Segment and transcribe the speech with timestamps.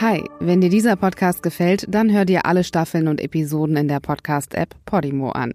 [0.00, 3.98] Hi, wenn dir dieser Podcast gefällt, dann hör dir alle Staffeln und Episoden in der
[3.98, 5.54] Podcast-App Podimo an.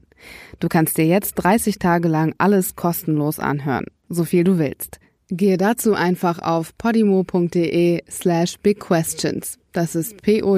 [0.60, 5.00] Du kannst dir jetzt 30 Tage lang alles kostenlos anhören, so viel du willst.
[5.30, 9.60] Gehe dazu einfach auf podimo.de slash bigquestions.
[9.72, 10.52] Das ist p-o-d-i-m-o.de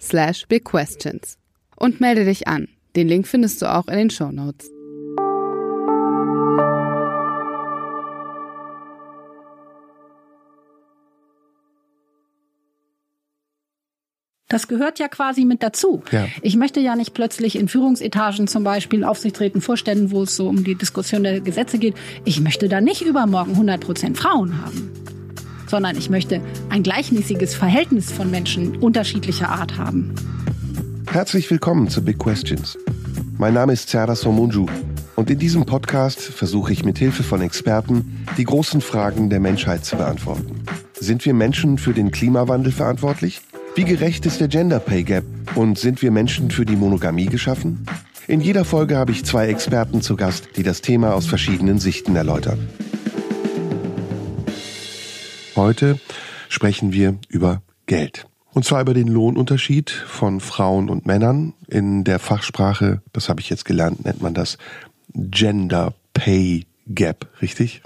[0.00, 1.36] slash bigquestions.
[1.76, 2.68] Und melde dich an.
[2.96, 4.70] Den Link findest du auch in den Show Notes.
[14.50, 16.02] Das gehört ja quasi mit dazu.
[16.10, 16.26] Ja.
[16.42, 20.64] Ich möchte ja nicht plötzlich in Führungsetagen zum Beispiel Aufsichtsräten vorstellen, wo es so um
[20.64, 21.94] die Diskussion der Gesetze geht.
[22.24, 24.90] Ich möchte da nicht übermorgen 100 Prozent Frauen haben,
[25.68, 30.16] sondern ich möchte ein gleichmäßiges Verhältnis von Menschen unterschiedlicher Art haben.
[31.08, 32.76] Herzlich willkommen zu Big Questions.
[33.38, 34.66] Mein Name ist Zara Somunju
[35.14, 39.84] und in diesem Podcast versuche ich mit Hilfe von Experten die großen Fragen der Menschheit
[39.84, 40.64] zu beantworten.
[40.98, 43.42] Sind wir Menschen für den Klimawandel verantwortlich?
[43.76, 45.24] Wie gerecht ist der Gender Pay Gap?
[45.54, 47.86] Und sind wir Menschen für die Monogamie geschaffen?
[48.26, 52.16] In jeder Folge habe ich zwei Experten zu Gast, die das Thema aus verschiedenen Sichten
[52.16, 52.68] erläutern.
[55.54, 56.00] Heute
[56.48, 58.26] sprechen wir über Geld.
[58.52, 61.54] Und zwar über den Lohnunterschied von Frauen und Männern.
[61.68, 64.58] In der Fachsprache, das habe ich jetzt gelernt, nennt man das
[65.14, 67.82] Gender Pay Gap, richtig?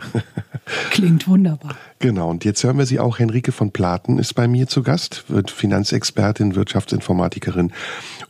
[0.90, 1.76] Klingt wunderbar.
[1.98, 3.18] Genau, und jetzt hören wir sie auch.
[3.18, 7.72] Henrike von Platen ist bei mir zu Gast, wird Finanzexpertin, Wirtschaftsinformatikerin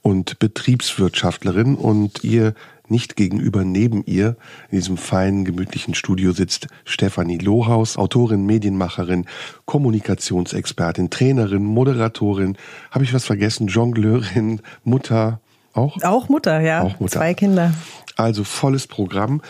[0.02, 1.76] und Betriebswirtschaftlerin.
[1.76, 2.54] Und ihr
[2.88, 4.36] nicht gegenüber neben ihr
[4.70, 9.26] in diesem feinen, gemütlichen Studio sitzt Stefanie Lohaus, Autorin, Medienmacherin,
[9.64, 12.56] Kommunikationsexpertin, Trainerin, Moderatorin.
[12.90, 13.68] Habe ich was vergessen?
[13.68, 15.40] Jongleurin, Mutter,
[15.74, 16.02] auch?
[16.02, 16.82] Auch Mutter, ja.
[16.82, 17.18] Auch Mutter.
[17.18, 17.72] Zwei Kinder.
[18.16, 19.42] Also volles Programm.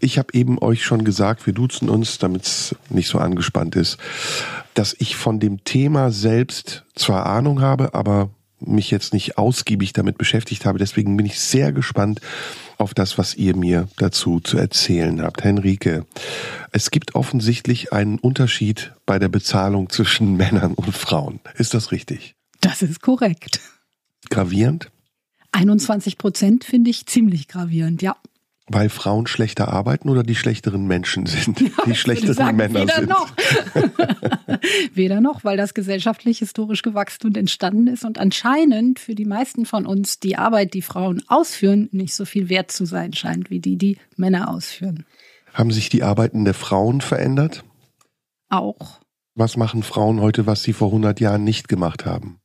[0.00, 3.96] Ich habe eben euch schon gesagt, wir duzen uns, damit es nicht so angespannt ist,
[4.74, 8.28] dass ich von dem Thema selbst zwar Ahnung habe, aber
[8.60, 10.78] mich jetzt nicht ausgiebig damit beschäftigt habe.
[10.78, 12.20] Deswegen bin ich sehr gespannt
[12.76, 15.44] auf das, was ihr mir dazu zu erzählen habt.
[15.44, 16.06] Henrike,
[16.72, 21.40] es gibt offensichtlich einen Unterschied bei der Bezahlung zwischen Männern und Frauen.
[21.56, 22.34] Ist das richtig?
[22.60, 23.60] Das ist korrekt.
[24.28, 24.90] Gravierend?
[25.52, 28.16] 21 Prozent finde ich ziemlich gravierend, ja.
[28.72, 32.94] Weil Frauen schlechter arbeiten oder die schlechteren Menschen sind, die ja, schlechteren sagen, Männer weder
[32.94, 33.08] sind?
[33.08, 33.32] Noch.
[34.94, 39.66] weder noch, weil das gesellschaftlich historisch gewachsen und entstanden ist und anscheinend für die meisten
[39.66, 43.58] von uns die Arbeit, die Frauen ausführen, nicht so viel wert zu sein scheint, wie
[43.58, 45.04] die, die Männer ausführen.
[45.52, 47.64] Haben sich die Arbeiten der Frauen verändert?
[48.50, 49.00] Auch.
[49.34, 52.39] Was machen Frauen heute, was sie vor 100 Jahren nicht gemacht haben?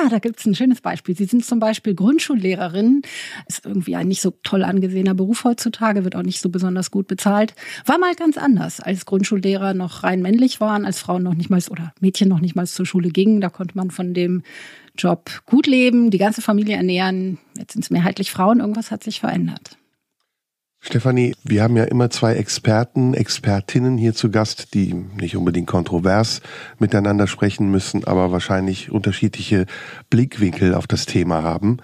[0.00, 1.16] Ja, da gibt's ein schönes Beispiel.
[1.16, 3.02] Sie sind zum Beispiel Grundschullehrerin,
[3.48, 7.08] ist irgendwie ein nicht so toll angesehener Beruf heutzutage, wird auch nicht so besonders gut
[7.08, 7.54] bezahlt.
[7.84, 11.58] War mal ganz anders, als Grundschullehrer noch rein männlich waren, als Frauen noch nicht mal
[11.70, 13.40] oder Mädchen noch nicht mal zur Schule gingen.
[13.40, 14.42] Da konnte man von dem
[14.96, 17.38] Job gut leben, die ganze Familie ernähren.
[17.56, 18.60] Jetzt sind es mehrheitlich Frauen.
[18.60, 19.78] Irgendwas hat sich verändert.
[20.80, 26.40] Stefanie, wir haben ja immer zwei Experten, Expertinnen hier zu Gast, die nicht unbedingt kontrovers
[26.78, 29.66] miteinander sprechen müssen, aber wahrscheinlich unterschiedliche
[30.08, 31.78] Blickwinkel auf das Thema haben.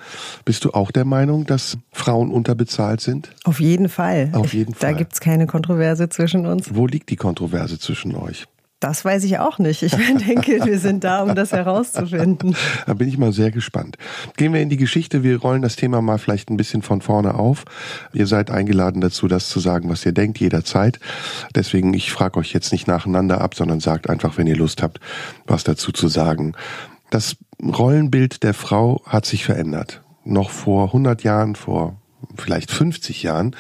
[0.45, 3.31] Bist du auch der Meinung, dass Frauen unterbezahlt sind?
[3.43, 4.31] Auf jeden Fall.
[4.33, 4.93] Auf jeden Fall.
[4.93, 6.75] Da gibt's keine Kontroverse zwischen uns.
[6.75, 8.47] Wo liegt die Kontroverse zwischen euch?
[8.85, 9.83] Das weiß ich auch nicht.
[9.83, 9.97] Ich
[10.27, 12.55] denke, wir sind da, um das herauszufinden.
[12.87, 13.97] Da bin ich mal sehr gespannt.
[14.37, 15.23] Gehen wir in die Geschichte.
[15.23, 17.65] Wir rollen das Thema mal vielleicht ein bisschen von vorne auf.
[18.13, 21.01] Ihr seid eingeladen dazu, das zu sagen, was ihr denkt, jederzeit.
[21.55, 25.01] Deswegen, ich frage euch jetzt nicht nacheinander ab, sondern sagt einfach, wenn ihr Lust habt,
[25.47, 26.53] was dazu zu sagen.
[27.09, 30.03] Das Rollenbild der Frau hat sich verändert.
[30.25, 31.97] Noch vor 100 Jahren, vor
[32.37, 33.57] vielleicht 50 Jahren,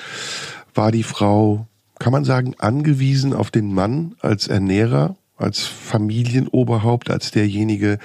[0.74, 1.66] war die Frau
[1.99, 7.99] kann man sagen, angewiesen auf den Mann als Ernährer, als Familienoberhaupt, als derjenige,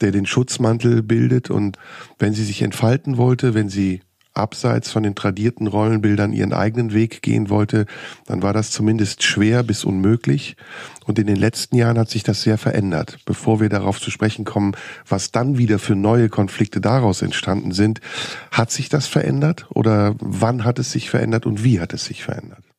[0.00, 1.50] der den Schutzmantel bildet.
[1.50, 1.78] Und
[2.18, 4.00] wenn sie sich entfalten wollte, wenn sie
[4.32, 7.86] abseits von den tradierten Rollenbildern ihren eigenen Weg gehen wollte,
[8.26, 10.56] dann war das zumindest schwer bis unmöglich.
[11.04, 13.18] Und in den letzten Jahren hat sich das sehr verändert.
[13.24, 14.72] Bevor wir darauf zu sprechen kommen,
[15.08, 18.00] was dann wieder für neue Konflikte daraus entstanden sind,
[18.52, 22.22] hat sich das verändert oder wann hat es sich verändert und wie hat es sich
[22.22, 22.69] verändert?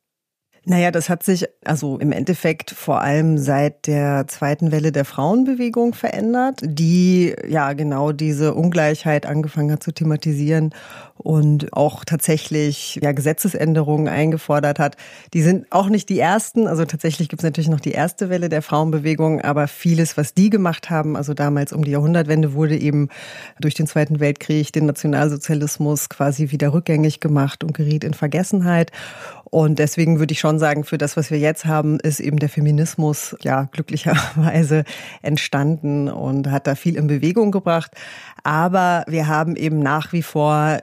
[0.64, 5.92] Naja, das hat sich also im Endeffekt vor allem seit der zweiten Welle der Frauenbewegung
[5.92, 10.72] verändert, die ja genau diese Ungleichheit angefangen hat zu thematisieren
[11.18, 14.96] und auch tatsächlich ja, Gesetzesänderungen eingefordert hat.
[15.34, 18.48] Die sind auch nicht die ersten, also tatsächlich gibt es natürlich noch die erste Welle
[18.48, 23.08] der Frauenbewegung, aber vieles, was die gemacht haben, also damals um die Jahrhundertwende, wurde eben
[23.60, 28.92] durch den Zweiten Weltkrieg, den Nationalsozialismus quasi wieder rückgängig gemacht und geriet in Vergessenheit.
[29.54, 32.48] Und deswegen würde ich schon sagen, für das, was wir jetzt haben, ist eben der
[32.48, 34.84] Feminismus ja glücklicherweise
[35.22, 37.92] entstanden und hat da viel in Bewegung gebracht.
[38.44, 40.78] Aber wir haben eben nach wie vor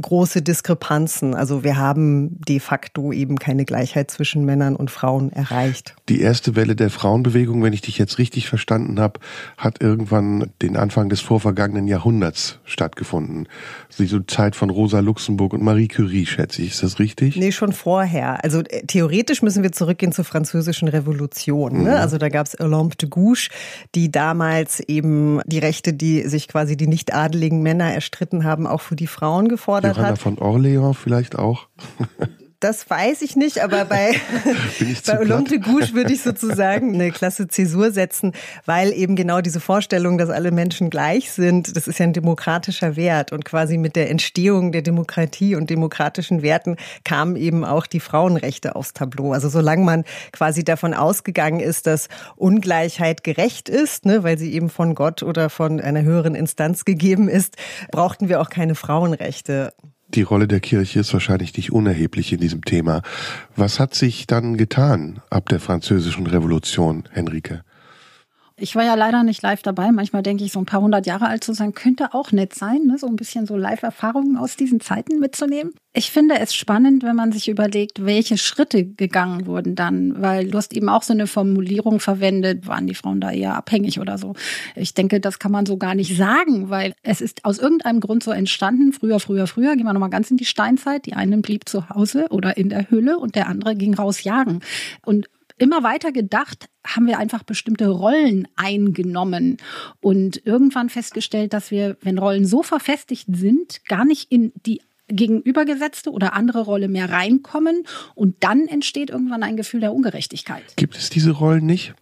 [0.00, 1.34] große Diskrepanzen.
[1.34, 5.94] Also wir haben de facto eben keine Gleichheit zwischen Männern und Frauen erreicht.
[6.10, 9.20] Die erste Welle der Frauenbewegung, wenn ich dich jetzt richtig verstanden habe,
[9.56, 13.48] hat irgendwann den Anfang des vorvergangenen Jahrhunderts stattgefunden.
[13.98, 16.72] Die Zeit von Rosa Luxemburg und Marie Curie, schätze ich.
[16.72, 17.36] Ist das richtig?
[17.36, 18.44] Nee, schon vorher.
[18.44, 21.84] Also äh, theoretisch müssen wir zurückgehen zur französischen Revolution.
[21.84, 21.90] Ne?
[21.90, 21.96] Mhm.
[21.96, 23.48] Also da gab es Olympe de Gouges,
[23.94, 28.82] die damals eben die Rechte, die sich quasi die nicht adeligen Männer erstritten haben, auch
[28.82, 30.18] für die Frauen gefordert Johanna hat.
[30.18, 31.68] von Orleans vielleicht auch?
[32.60, 34.14] Das weiß ich nicht, aber bei,
[35.06, 38.32] bei Olympe Gouche würde ich sozusagen eine klasse Zäsur setzen,
[38.64, 42.96] weil eben genau diese Vorstellung, dass alle Menschen gleich sind, das ist ja ein demokratischer
[42.96, 48.00] Wert und quasi mit der Entstehung der Demokratie und demokratischen Werten kamen eben auch die
[48.00, 49.32] Frauenrechte aufs Tableau.
[49.32, 54.70] Also solange man quasi davon ausgegangen ist, dass Ungleichheit gerecht ist, ne, weil sie eben
[54.70, 57.56] von Gott oder von einer höheren Instanz gegeben ist,
[57.90, 59.74] brauchten wir auch keine Frauenrechte.
[60.08, 63.02] Die Rolle der Kirche ist wahrscheinlich nicht unerheblich in diesem Thema.
[63.56, 67.64] Was hat sich dann getan ab der französischen Revolution, Henrike?
[68.58, 69.92] Ich war ja leider nicht live dabei.
[69.92, 72.84] Manchmal denke ich, so ein paar hundert Jahre alt zu sein, könnte auch nett sein,
[72.86, 72.96] ne?
[72.96, 75.74] so ein bisschen so Live-Erfahrungen aus diesen Zeiten mitzunehmen.
[75.92, 80.56] Ich finde es spannend, wenn man sich überlegt, welche Schritte gegangen wurden dann, weil du
[80.56, 84.34] hast eben auch so eine Formulierung verwendet, waren die Frauen da eher abhängig oder so.
[84.74, 88.22] Ich denke, das kann man so gar nicht sagen, weil es ist aus irgendeinem Grund
[88.22, 91.68] so entstanden, früher, früher, früher, gehen wir nochmal ganz in die Steinzeit, die eine blieb
[91.68, 94.60] zu Hause oder in der Hülle und der andere ging raus jagen.
[95.04, 99.56] Und immer weiter gedacht, haben wir einfach bestimmte Rollen eingenommen
[100.00, 106.10] und irgendwann festgestellt, dass wir, wenn Rollen so verfestigt sind, gar nicht in die gegenübergesetzte
[106.10, 110.64] oder andere Rolle mehr reinkommen und dann entsteht irgendwann ein Gefühl der Ungerechtigkeit.
[110.76, 111.94] Gibt es diese Rollen nicht?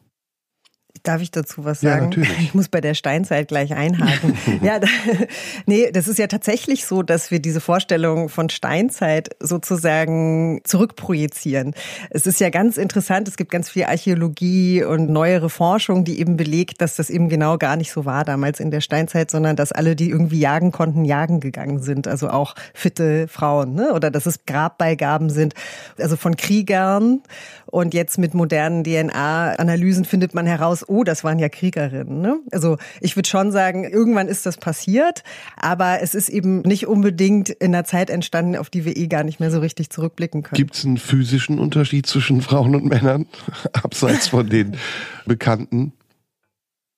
[1.02, 1.96] Darf ich dazu was sagen?
[1.96, 2.40] Ja, natürlich.
[2.40, 4.38] Ich muss bei der Steinzeit gleich einhaken.
[4.62, 4.86] ja, da,
[5.66, 11.74] nee, das ist ja tatsächlich so, dass wir diese Vorstellung von Steinzeit sozusagen zurückprojizieren.
[12.10, 16.36] Es ist ja ganz interessant, es gibt ganz viel Archäologie und neuere Forschung, die eben
[16.36, 19.72] belegt, dass das eben genau gar nicht so war damals in der Steinzeit, sondern dass
[19.72, 22.08] alle, die irgendwie jagen konnten, jagen gegangen sind.
[22.08, 23.92] Also auch fitte Frauen, ne?
[23.92, 25.54] Oder dass es Grabbeigaben sind,
[25.98, 27.22] also von Kriegern.
[27.66, 32.20] Und jetzt mit modernen DNA-Analysen findet man heraus, oh, das waren ja Kriegerinnen.
[32.20, 32.40] Ne?
[32.52, 35.22] Also ich würde schon sagen, irgendwann ist das passiert,
[35.56, 39.24] aber es ist eben nicht unbedingt in einer Zeit entstanden, auf die wir eh gar
[39.24, 40.56] nicht mehr so richtig zurückblicken können.
[40.56, 43.26] Gibt es einen physischen Unterschied zwischen Frauen und Männern,
[43.72, 44.76] abseits von den
[45.26, 45.92] bekannten?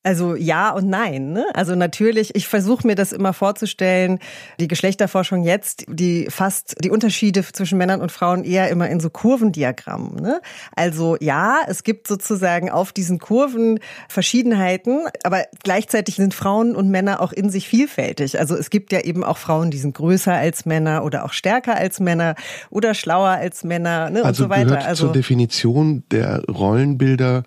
[0.06, 1.32] Also ja und nein.
[1.32, 1.44] Ne?
[1.52, 4.20] Also natürlich, ich versuche mir das immer vorzustellen,
[4.60, 9.10] die Geschlechterforschung jetzt, die fasst die Unterschiede zwischen Männern und Frauen eher immer in so
[9.10, 10.14] Kurvendiagrammen.
[10.22, 10.40] Ne?
[10.76, 17.20] Also ja, es gibt sozusagen auf diesen Kurven Verschiedenheiten, aber gleichzeitig sind Frauen und Männer
[17.20, 18.38] auch in sich vielfältig.
[18.38, 21.76] Also es gibt ja eben auch Frauen, die sind größer als Männer oder auch stärker
[21.76, 22.36] als Männer
[22.70, 24.18] oder schlauer als Männer ne?
[24.18, 24.66] also und so weiter.
[24.66, 27.42] Gehört also zur Definition der Rollenbilder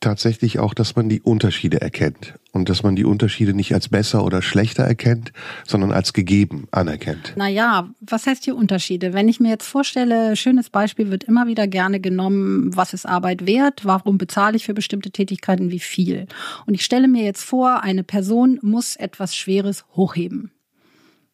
[0.00, 4.24] tatsächlich auch, dass man die Unterschiede erkennt und dass man die Unterschiede nicht als besser
[4.24, 5.32] oder schlechter erkennt,
[5.66, 7.34] sondern als gegeben anerkennt.
[7.36, 9.12] Naja, was heißt hier Unterschiede?
[9.12, 13.46] Wenn ich mir jetzt vorstelle, schönes Beispiel wird immer wieder gerne genommen, was ist Arbeit
[13.46, 16.26] wert, warum bezahle ich für bestimmte Tätigkeiten, wie viel.
[16.66, 20.52] Und ich stelle mir jetzt vor, eine Person muss etwas Schweres hochheben.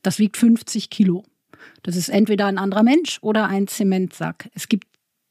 [0.02, 1.24] Das wiegt 50 Kilo.
[1.82, 4.50] Das ist entweder ein anderer Mensch oder ein Zementsack.
[4.54, 4.86] Es gibt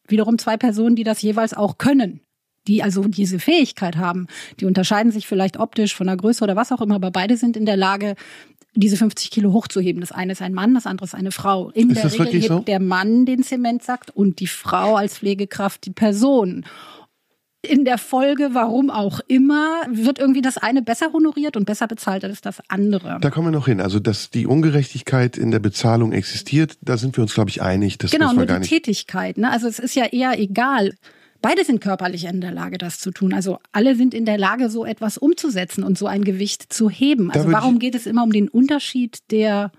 [0.08, 2.22] wiederum zwei Personen, die das jeweils auch können
[2.68, 4.28] die also diese Fähigkeit haben.
[4.60, 7.58] Die unterscheiden sich vielleicht optisch von der Größe oder was auch immer, aber beide sind
[7.58, 8.16] in der Lage,
[8.76, 10.02] diese 50 Kilo hochzuheben.
[10.02, 11.70] Das eine ist ein Mann, das andere ist eine Frau.
[11.72, 12.60] In ist der Regel hebt so?
[12.60, 16.66] der Mann den Zementsack und die Frau als Pflegekraft die Person.
[17.66, 22.26] In der Folge, warum auch immer, wird irgendwie das eine besser honoriert und besser bezahlt
[22.26, 23.20] als das andere.
[23.22, 23.80] Da kommen wir noch hin.
[23.80, 28.00] Also, dass die Ungerechtigkeit in der Bezahlung existiert, da sind wir uns, glaube ich, einig.
[28.00, 29.38] Das genau, nur die Tätigkeit.
[29.38, 29.50] Ne?
[29.50, 30.94] Also es ist ja eher egal,
[31.44, 33.34] Beide sind körperlich in der Lage, das zu tun.
[33.34, 37.32] Also alle sind in der Lage, so etwas umzusetzen und so ein Gewicht zu heben.
[37.32, 39.74] Also warum geht es immer um den Unterschied der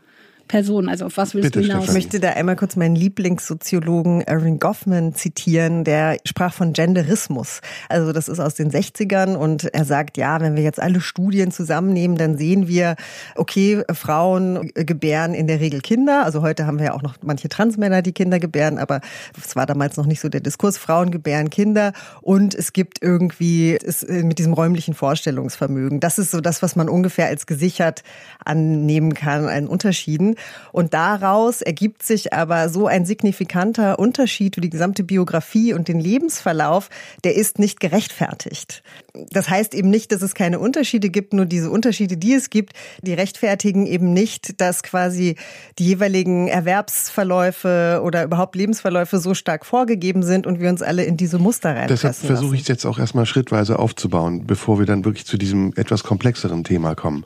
[0.48, 0.88] Person?
[0.88, 1.86] Also auf was willst Bitte, du hinaus?
[1.88, 7.60] Ich möchte da einmal kurz meinen Lieblingssoziologen Erin Goffman zitieren, der sprach von Genderismus.
[7.88, 11.50] Also das ist aus den 60ern und er sagt, ja, wenn wir jetzt alle Studien
[11.50, 12.96] zusammennehmen, dann sehen wir,
[13.36, 16.24] okay, Frauen gebären in der Regel Kinder.
[16.24, 19.00] Also heute haben wir ja auch noch manche Transmänner, die Kinder gebären, aber
[19.42, 20.78] es war damals noch nicht so der Diskurs.
[20.78, 26.00] Frauen gebären Kinder und es gibt irgendwie ist mit diesem räumlichen Vorstellungsvermögen.
[26.00, 28.02] Das ist so das, was man ungefähr als gesichert
[28.44, 30.33] annehmen kann an Unterschieden.
[30.72, 36.00] Und daraus ergibt sich aber so ein signifikanter Unterschied für die gesamte Biografie und den
[36.00, 36.90] Lebensverlauf,
[37.24, 38.82] der ist nicht gerechtfertigt.
[39.30, 42.72] Das heißt eben nicht, dass es keine Unterschiede gibt, nur diese Unterschiede, die es gibt,
[43.02, 45.36] die rechtfertigen eben nicht, dass quasi
[45.78, 51.16] die jeweiligen Erwerbsverläufe oder überhaupt Lebensverläufe so stark vorgegeben sind und wir uns alle in
[51.16, 55.04] diese Muster reinpressen Deshalb versuche ich es jetzt auch erstmal schrittweise aufzubauen, bevor wir dann
[55.04, 57.24] wirklich zu diesem etwas komplexeren Thema kommen.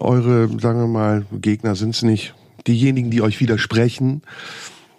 [0.00, 2.34] Eure, sagen wir mal, Gegner sind es nicht.
[2.66, 4.22] Diejenigen, die euch widersprechen,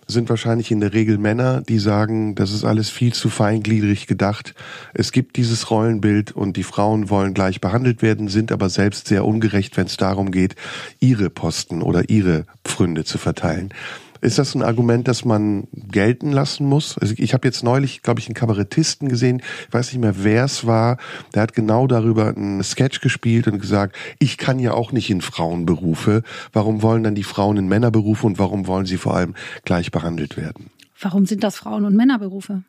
[0.09, 4.55] sind wahrscheinlich in der Regel Männer, die sagen, das ist alles viel zu feingliedrig gedacht.
[4.93, 9.23] Es gibt dieses Rollenbild und die Frauen wollen gleich behandelt werden, sind aber selbst sehr
[9.23, 10.55] ungerecht, wenn es darum geht,
[10.99, 13.73] ihre Posten oder ihre Pfründe zu verteilen.
[14.21, 16.97] Ist das ein Argument, das man gelten lassen muss?
[16.97, 20.43] Also ich habe jetzt neulich, glaube ich, einen Kabarettisten gesehen, ich weiß nicht mehr, wer
[20.43, 20.97] es war,
[21.33, 25.21] der hat genau darüber einen Sketch gespielt und gesagt, ich kann ja auch nicht in
[25.21, 26.23] Frauenberufe.
[26.51, 30.37] Warum wollen dann die Frauen in Männerberufe und warum wollen sie vor allem gleich behandelt
[30.37, 30.69] werden?
[30.99, 32.63] Warum sind das Frauen- und Männerberufe?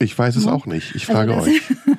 [0.00, 0.52] Ich weiß es ja.
[0.52, 0.94] auch nicht.
[0.94, 1.60] Ich frage also euch.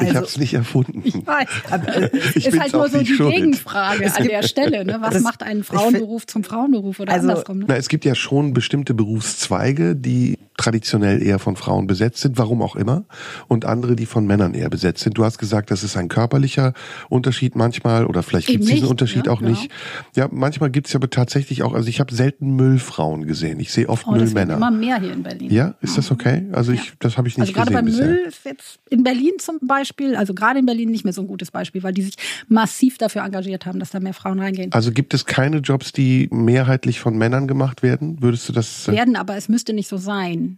[0.00, 1.02] Ich also, habe es nicht erfunden.
[1.04, 1.48] Ich weiß.
[1.70, 3.34] Aber äh, ich ist halt nur so die schuld.
[3.34, 4.84] Gegenfrage an der Stelle.
[4.84, 4.96] Ne?
[5.00, 7.60] Was das, macht einen Frauenberuf zum Frauenberuf oder also, andersrum?
[7.60, 7.64] Ne?
[7.68, 12.62] Na, es gibt ja schon bestimmte Berufszweige, die traditionell eher von Frauen besetzt sind, warum
[12.62, 13.04] auch immer,
[13.48, 15.18] und andere, die von Männern eher besetzt sind.
[15.18, 16.72] Du hast gesagt, das ist ein körperlicher
[17.08, 19.50] Unterschied manchmal, oder vielleicht gibt es diesen Unterschied ja, auch genau.
[19.50, 19.70] nicht.
[20.14, 23.58] Ja, manchmal gibt es aber tatsächlich auch, also ich habe selten Müllfrauen gesehen.
[23.60, 24.56] Ich sehe oft oh, Müllmänner.
[24.56, 25.50] immer mehr hier in Berlin.
[25.50, 26.46] Ja, ist das okay?
[26.52, 27.76] Also ich, das habe ich nicht also gesehen.
[27.76, 31.04] Also gerade beim Müll ist jetzt in Berlin zum Beispiel, also gerade in Berlin nicht
[31.04, 32.14] mehr so ein gutes Beispiel, weil die sich
[32.48, 34.72] massiv dafür engagiert haben, dass da mehr Frauen reingehen.
[34.72, 38.20] Also gibt es keine Jobs, die mehrheitlich von Männern gemacht werden?
[38.20, 38.88] Würdest du das?
[38.88, 40.49] Äh werden, aber es müsste nicht so sein.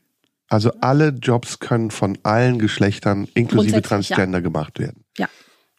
[0.52, 4.42] Also alle Jobs können von allen Geschlechtern inklusive Transgender ja.
[4.42, 5.04] gemacht werden.
[5.16, 5.26] Ja.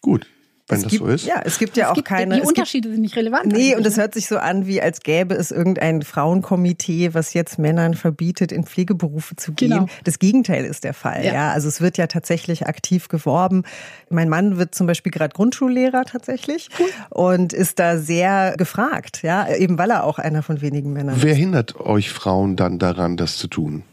[0.02, 0.26] Gut.
[0.68, 1.26] Wenn es das gibt, so ist.
[1.28, 2.38] Ja, es gibt ja es auch gibt, keine.
[2.38, 3.46] Die Unterschiede gibt, sind nicht relevant.
[3.46, 7.60] Nee, und es hört sich so an, wie als gäbe es irgendein Frauenkomitee, was jetzt
[7.60, 9.70] Männern verbietet, in Pflegeberufe zu gehen.
[9.72, 9.86] Genau.
[10.06, 11.24] Das Gegenteil ist der Fall.
[11.24, 11.34] Ja.
[11.34, 11.52] ja.
[11.52, 13.64] also es wird ja tatsächlich aktiv geworben.
[14.10, 16.88] Mein Mann wird zum Beispiel gerade Grundschullehrer tatsächlich cool.
[17.12, 19.22] und ist da sehr gefragt.
[19.22, 21.24] Ja, eben weil er auch einer von wenigen Männern Wer ist.
[21.26, 23.84] Wer hindert euch Frauen dann daran, das zu tun?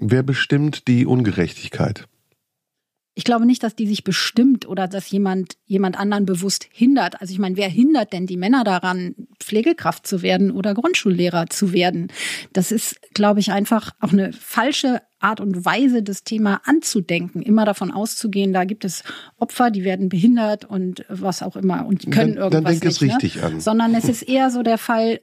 [0.00, 2.08] Wer bestimmt die Ungerechtigkeit?
[3.14, 7.20] Ich glaube nicht, dass die sich bestimmt oder dass jemand jemand anderen bewusst hindert.
[7.20, 11.74] Also ich meine, wer hindert denn die Männer daran, Pflegekraft zu werden oder Grundschullehrer zu
[11.74, 12.08] werden?
[12.54, 17.66] Das ist, glaube ich, einfach auch eine falsche Art und Weise, das Thema anzudenken, immer
[17.66, 19.04] davon auszugehen, da gibt es
[19.36, 22.92] Opfer, die werden behindert und was auch immer und können dann, irgendwas dann denk nicht.
[22.94, 23.42] Es richtig ne?
[23.42, 23.60] an.
[23.60, 25.20] Sondern es ist eher so der Fall,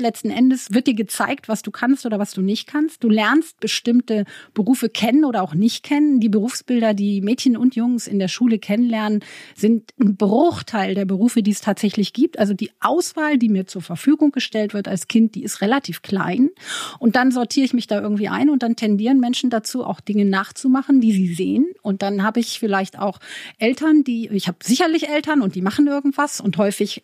[0.00, 3.02] letzten Endes wird dir gezeigt, was du kannst oder was du nicht kannst.
[3.04, 4.24] Du lernst bestimmte
[4.54, 6.20] Berufe kennen oder auch nicht kennen.
[6.20, 9.24] Die Berufsbilder, die Mädchen und Jungs in der Schule kennenlernen,
[9.54, 12.38] sind ein Bruchteil der Berufe, die es tatsächlich gibt.
[12.38, 16.50] Also die Auswahl, die mir zur Verfügung gestellt wird als Kind, die ist relativ klein.
[16.98, 20.24] Und dann sortiere ich mich da irgendwie ein und dann tendieren Menschen dazu, auch Dinge
[20.24, 21.66] nachzumachen, die sie sehen.
[21.82, 23.18] Und dann habe ich vielleicht auch
[23.58, 27.02] Eltern, die, ich habe sicherlich Eltern und die machen irgendwas und häufig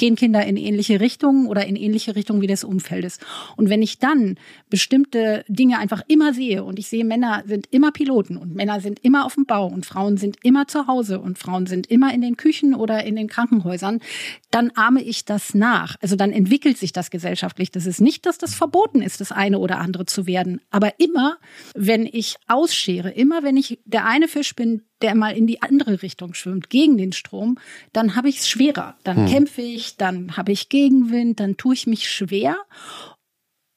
[0.00, 3.18] gehen Kinder in ähnliche Richtungen oder in ähnliche Richtungen wie des Umfeldes.
[3.56, 4.36] Und wenn ich dann
[4.70, 8.98] bestimmte Dinge einfach immer sehe und ich sehe, Männer sind immer Piloten und Männer sind
[9.00, 12.22] immer auf dem Bau und Frauen sind immer zu Hause und Frauen sind immer in
[12.22, 14.00] den Küchen oder in den Krankenhäusern,
[14.50, 15.96] dann ahme ich das nach.
[16.00, 17.70] Also dann entwickelt sich das gesellschaftlich.
[17.70, 20.62] Das ist nicht, dass das verboten ist, das eine oder andere zu werden.
[20.70, 21.36] Aber immer,
[21.74, 26.02] wenn ich ausschere, immer wenn ich der eine Fisch bin, der mal in die andere
[26.02, 27.58] Richtung schwimmt, gegen den Strom,
[27.92, 28.94] dann habe ich es schwerer.
[29.04, 29.26] Dann hm.
[29.26, 32.56] kämpfe ich, dann habe ich Gegenwind, dann tue ich mich schwer.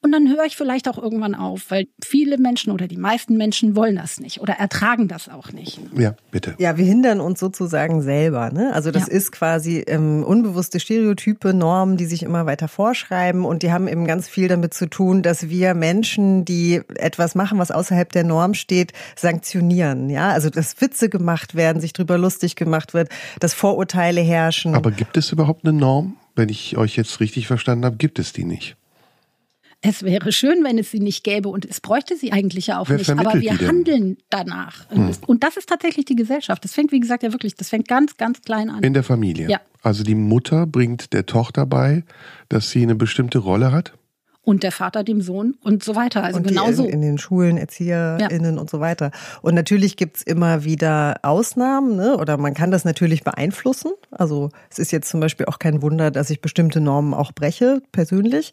[0.04, 3.78] Und dann höre ich vielleicht auch irgendwann auf, weil viele Menschen oder die meisten Menschen
[3.78, 5.80] wollen das nicht oder ertragen das auch nicht.
[5.98, 6.56] Ja, bitte.
[6.58, 8.52] Ja, wir hindern uns sozusagen selber.
[8.52, 8.74] Ne?
[8.74, 9.14] Also das ja.
[9.14, 14.06] ist quasi ähm, unbewusste Stereotype, Normen, die sich immer weiter vorschreiben und die haben eben
[14.06, 18.56] ganz viel damit zu tun, dass wir Menschen, die etwas machen, was außerhalb der Norm
[18.56, 20.10] steht, sanktionieren.
[20.10, 23.08] Ja, also dass Witze gemacht werden, sich drüber lustig gemacht wird,
[23.40, 24.76] dass Vorurteile herrschen.
[24.76, 26.18] Aber gibt es überhaupt eine Norm?
[26.36, 28.76] Wenn ich euch jetzt richtig verstanden habe, gibt es die nicht.
[29.86, 32.88] Es wäre schön, wenn es sie nicht gäbe und es bräuchte sie eigentlich ja auch
[32.88, 33.10] Wer nicht.
[33.10, 34.90] Aber wir handeln danach.
[34.90, 35.12] Hm.
[35.28, 36.64] Und das ist tatsächlich die Gesellschaft.
[36.64, 38.82] Das fängt, wie gesagt, ja wirklich, das fängt ganz, ganz klein an.
[38.82, 39.50] In der Familie.
[39.50, 39.60] Ja.
[39.82, 42.06] Also die Mutter bringt der Tochter bei,
[42.48, 43.94] dass sie eine bestimmte Rolle hat.
[44.44, 46.24] Und der Vater dem Sohn und so weiter.
[46.24, 46.86] Also und genau in, so.
[46.86, 48.62] In den Schulen, ErzieherInnen ja.
[48.62, 49.12] und so weiter.
[49.42, 52.18] Und natürlich gibt's immer wieder Ausnahmen, ne?
[52.18, 53.94] oder man kann das natürlich beeinflussen.
[54.12, 57.82] Also es ist jetzt zum Beispiel auch kein Wunder, dass ich bestimmte Normen auch breche,
[57.94, 58.52] persönlich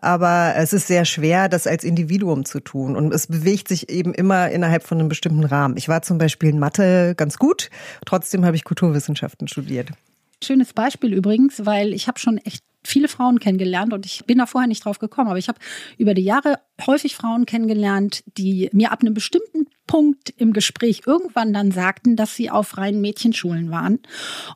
[0.00, 2.96] aber es ist sehr schwer, das als Individuum zu tun.
[2.96, 5.76] Und es bewegt sich eben immer innerhalb von einem bestimmten Rahmen.
[5.76, 7.70] Ich war zum Beispiel in Mathe ganz gut,
[8.06, 9.90] trotzdem habe ich Kulturwissenschaften studiert.
[10.42, 14.46] Schönes Beispiel übrigens, weil ich habe schon echt viele Frauen kennengelernt und ich bin da
[14.46, 15.58] vorher nicht drauf gekommen, aber ich habe
[15.98, 21.52] über die Jahre häufig Frauen kennengelernt, die mir ab einem bestimmten Punkt im Gespräch irgendwann
[21.52, 23.98] dann sagten, dass sie auf reinen Mädchenschulen waren.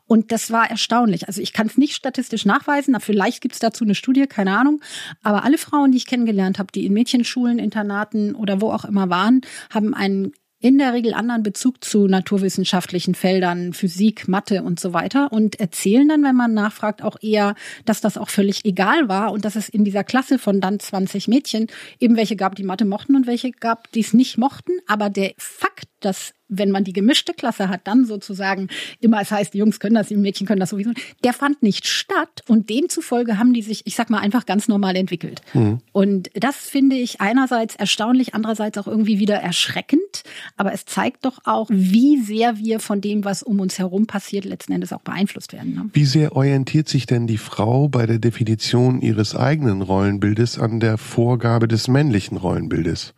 [0.07, 1.27] Und das war erstaunlich.
[1.27, 4.81] Also ich kann es nicht statistisch nachweisen, vielleicht gibt es dazu eine Studie, keine Ahnung.
[5.23, 9.11] Aber alle Frauen, die ich kennengelernt habe, die in Mädchenschulen, Internaten oder wo auch immer
[9.11, 9.41] waren,
[9.71, 10.33] haben einen
[10.67, 16.09] in der Regel anderen Bezug zu naturwissenschaftlichen Feldern, Physik, Mathe und so weiter und erzählen
[16.09, 17.55] dann, wenn man nachfragt, auch eher,
[17.85, 21.29] dass das auch völlig egal war und dass es in dieser Klasse von dann 20
[21.29, 21.69] Mädchen
[22.01, 24.73] eben welche gab, die Mathe mochten und welche gab, die es nicht mochten.
[24.89, 28.69] Aber der Fakt, dass wenn man die gemischte Klasse hat, dann sozusagen
[29.01, 30.93] immer, es heißt, die Jungs können das, die Mädchen können das sowieso,
[31.25, 34.97] der fand nicht statt und demzufolge haben die sich, ich sag mal, einfach ganz normal
[34.97, 35.41] entwickelt.
[35.55, 35.79] Mhm.
[35.93, 40.23] Und das finde ich einerseits erstaunlich, andererseits auch irgendwie wieder erschreckend,
[40.57, 44.45] aber es zeigt doch auch, wie sehr wir von dem, was um uns herum passiert,
[44.45, 45.75] letzten Endes auch beeinflusst werden.
[45.75, 45.91] Ne?
[45.93, 50.99] Wie sehr orientiert sich denn die Frau bei der Definition ihres eigenen Rollenbildes an der
[50.99, 53.15] Vorgabe des männlichen Rollenbildes?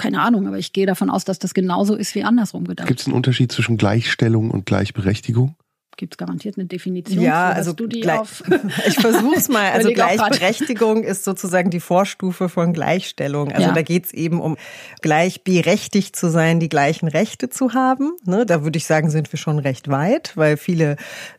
[0.00, 2.88] Keine Ahnung, aber ich gehe davon aus, dass das genauso ist wie andersrum gedacht.
[2.88, 5.56] Gibt es einen Unterschied zwischen Gleichstellung und Gleichberechtigung?
[5.96, 7.22] Gibt es garantiert eine Definition?
[7.22, 8.42] Ja, für, also du die gleich, auf
[8.86, 9.70] ich versuch's mal.
[9.80, 13.52] Also Gleichberechtigung ist sozusagen die Vorstufe von Gleichstellung.
[13.52, 13.72] Also ja.
[13.72, 14.56] da geht's eben um
[15.00, 18.12] gleichberechtigt zu sein, die gleichen Rechte zu haben.
[18.24, 20.96] Ne, da würde ich sagen, sind wir schon recht weit, weil viele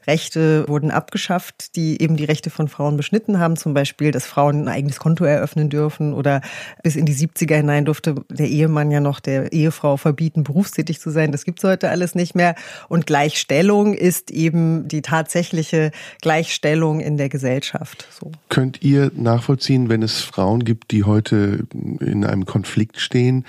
[0.07, 3.57] Rechte wurden abgeschafft, die eben die Rechte von Frauen beschnitten haben.
[3.57, 6.41] Zum Beispiel, dass Frauen ein eigenes Konto eröffnen dürfen oder
[6.83, 11.09] bis in die 70er hinein durfte der Ehemann ja noch der Ehefrau verbieten, berufstätig zu
[11.09, 11.31] sein.
[11.31, 12.55] Das gibt's heute alles nicht mehr.
[12.87, 15.91] Und Gleichstellung ist eben die tatsächliche
[16.21, 18.07] Gleichstellung in der Gesellschaft.
[18.11, 18.31] So.
[18.49, 23.45] Könnt ihr nachvollziehen, wenn es Frauen gibt, die heute in einem Konflikt stehen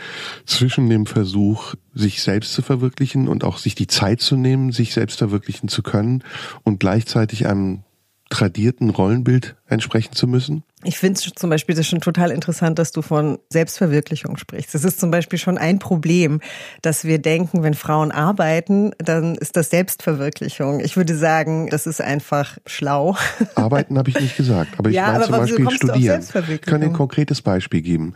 [0.46, 4.94] zwischen dem Versuch, sich selbst zu verwirklichen und auch sich die Zeit zu nehmen, sich
[4.94, 6.24] selbst verwirklichen zu können
[6.64, 7.82] und gleichzeitig einem
[8.30, 10.62] tradierten Rollenbild entsprechen zu müssen?
[10.84, 14.74] Ich finde es zum Beispiel das schon total interessant, dass du von Selbstverwirklichung sprichst.
[14.74, 16.40] Das ist zum Beispiel schon ein Problem,
[16.82, 20.80] dass wir denken, wenn Frauen arbeiten, dann ist das Selbstverwirklichung.
[20.80, 23.16] Ich würde sagen, das ist einfach schlau.
[23.54, 26.24] Arbeiten habe ich nicht gesagt, aber ich ja, meine zum Beispiel studieren.
[26.48, 28.14] Ich kann ein konkretes Beispiel geben.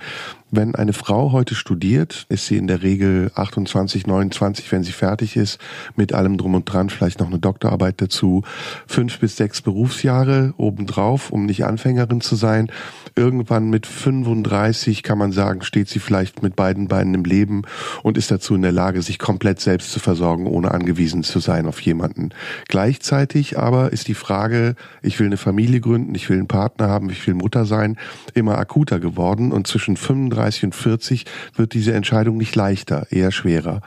[0.51, 5.37] Wenn eine Frau heute studiert, ist sie in der Regel 28, 29, wenn sie fertig
[5.37, 5.59] ist,
[5.97, 8.43] mit allem drum und dran, vielleicht noch eine Doktorarbeit dazu,
[8.87, 12.71] fünf bis sechs Berufsjahre obendrauf, um nicht Anfängerin zu sein.
[13.15, 17.63] Irgendwann mit 35 kann man sagen, steht sie vielleicht mit beiden Beinen im Leben
[18.03, 21.67] und ist dazu in der Lage, sich komplett selbst zu versorgen, ohne angewiesen zu sein
[21.67, 22.31] auf jemanden.
[22.69, 27.09] Gleichzeitig aber ist die Frage, ich will eine Familie gründen, ich will einen Partner haben,
[27.11, 27.97] ich will Mutter sein,
[28.35, 33.81] immer akuter geworden und zwischen 35 und 40 wird diese Entscheidung nicht leichter, eher schwerer.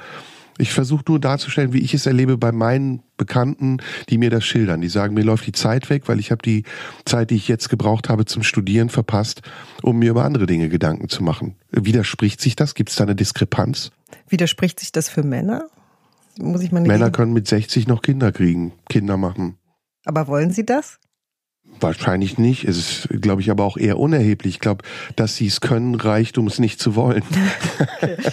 [0.60, 3.78] Ich versuche nur darzustellen, wie ich es erlebe bei meinen Bekannten,
[4.10, 4.82] die mir das schildern.
[4.82, 6.64] Die sagen, mir läuft die Zeit weg, weil ich habe die
[7.06, 9.42] Zeit, die ich jetzt gebraucht habe zum Studieren, verpasst,
[9.84, 11.56] um mir über andere Dinge Gedanken zu machen.
[11.72, 12.76] Widerspricht sich das?
[12.76, 13.92] Gibt es da eine Diskrepanz?
[14.28, 15.70] Widerspricht sich das für Männer?
[16.38, 19.58] Muss ich mal Männer können mit 60 noch Kinder kriegen, Kinder machen.
[20.04, 21.00] Aber wollen sie das?
[21.82, 22.66] Wahrscheinlich nicht.
[22.66, 24.56] Es ist, glaube ich, aber auch eher unerheblich.
[24.56, 24.84] Ich glaube,
[25.16, 27.24] dass sie es können, reicht, um es nicht zu wollen.
[27.98, 28.18] Okay.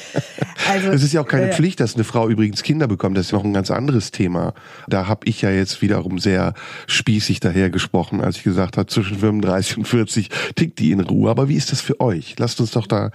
[0.69, 3.17] Also, es ist ja auch keine äh, Pflicht, dass eine Frau übrigens Kinder bekommt.
[3.17, 4.53] Das ist noch ein ganz anderes Thema.
[4.89, 6.55] Da habe ich ja jetzt wiederum sehr
[6.89, 11.31] spießig daher gesprochen, als ich gesagt habe, zwischen 35 und 40 tickt die in Ruhe.
[11.31, 12.35] Aber wie ist das für euch?
[12.39, 13.11] Lasst uns doch da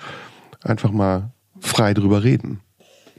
[0.64, 2.62] einfach mal frei drüber reden.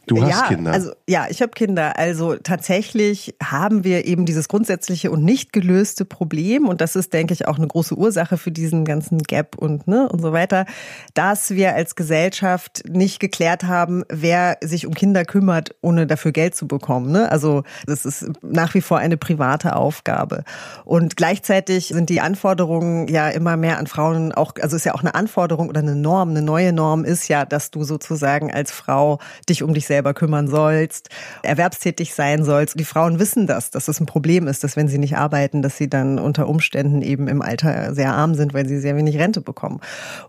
[0.06, 0.72] Du hast ja, Kinder.
[0.72, 1.96] Also ja, ich habe Kinder.
[1.96, 7.34] Also tatsächlich haben wir eben dieses grundsätzliche und nicht gelöste Problem und das ist, denke
[7.34, 10.66] ich, auch eine große Ursache für diesen ganzen Gap und ne und so weiter,
[11.14, 16.56] dass wir als Gesellschaft nicht geklärt haben, wer sich um Kinder kümmert, ohne dafür Geld
[16.56, 17.12] zu bekommen.
[17.12, 17.30] Ne?
[17.30, 20.42] Also das ist nach wie vor eine private Aufgabe
[20.84, 25.02] und gleichzeitig sind die Anforderungen ja immer mehr an Frauen auch, also ist ja auch
[25.02, 29.20] eine Anforderung oder eine Norm, eine neue Norm ist ja, dass du sozusagen als Frau
[29.48, 31.10] dich um dich selber kümmern sollst,
[31.42, 32.80] erwerbstätig sein sollst.
[32.80, 35.76] Die Frauen wissen das, dass das ein Problem ist, dass wenn sie nicht arbeiten, dass
[35.76, 39.42] sie dann unter Umständen eben im Alter sehr arm sind, weil sie sehr wenig Rente
[39.42, 39.80] bekommen.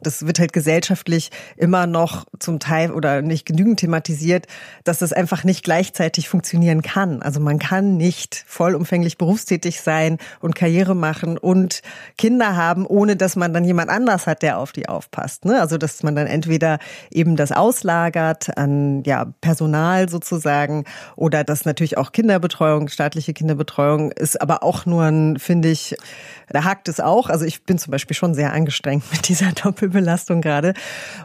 [0.02, 4.48] Das wird halt gesellschaftlich immer noch zum Teil oder nicht genügend thematisiert,
[4.84, 7.22] dass das einfach nicht gleichzeitig funktionieren kann.
[7.22, 11.84] Also man kann nicht vollumfänglich berufstätig sein und Karriere machen und
[12.18, 15.46] Kinder haben, ohne dass man dann jemand anders hat, der auf die aufpasst.
[15.46, 15.62] Ne?
[15.62, 16.80] Also dass man dann entweder
[17.12, 20.84] eben das auslagert an ja, Personen, Personal sozusagen
[21.16, 25.96] oder dass natürlich auch Kinderbetreuung, staatliche Kinderbetreuung ist aber auch nur ein, finde ich,
[26.50, 27.30] da hakt es auch.
[27.30, 30.74] Also ich bin zum Beispiel schon sehr angestrengt mit dieser Doppelbelastung gerade.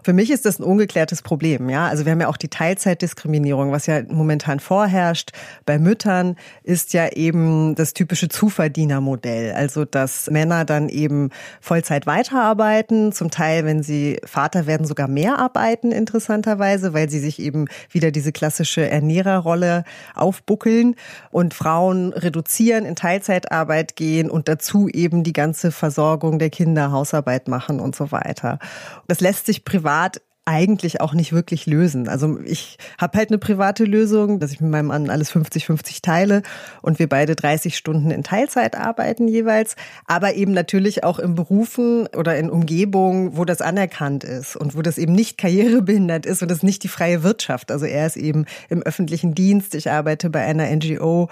[0.03, 1.71] Für mich ist das ein ungeklärtes Problem.
[1.71, 5.31] Ja, also wir haben ja auch die Teilzeitdiskriminierung, was ja momentan vorherrscht
[5.65, 9.53] bei Müttern, ist ja eben das typische Zuverdienermodell.
[9.53, 11.31] Also dass Männer dann eben
[11.63, 17.39] Vollzeit weiterarbeiten, zum Teil, wenn sie Vater werden, sogar mehr arbeiten, interessanterweise, weil sie sich
[17.39, 19.85] eben wieder diese klassische Ernährerrolle
[20.17, 20.97] aufbuckeln
[21.31, 27.47] und Frauen reduzieren, in Teilzeitarbeit gehen und dazu eben die ganze Versorgung der Kinder, Hausarbeit
[27.47, 28.59] machen und so weiter.
[29.07, 32.09] Das lässt sich privat eigentlich auch nicht wirklich lösen.
[32.09, 36.43] Also ich habe halt eine private Lösung, dass ich mit meinem Mann alles 50-50 teile
[36.81, 42.07] und wir beide 30 Stunden in Teilzeit arbeiten jeweils, aber eben natürlich auch in Berufen
[42.17, 46.51] oder in Umgebungen, wo das anerkannt ist und wo das eben nicht karrierebehindert ist und
[46.51, 47.71] das nicht die freie Wirtschaft.
[47.71, 51.29] Also er ist eben im öffentlichen Dienst, ich arbeite bei einer NGO,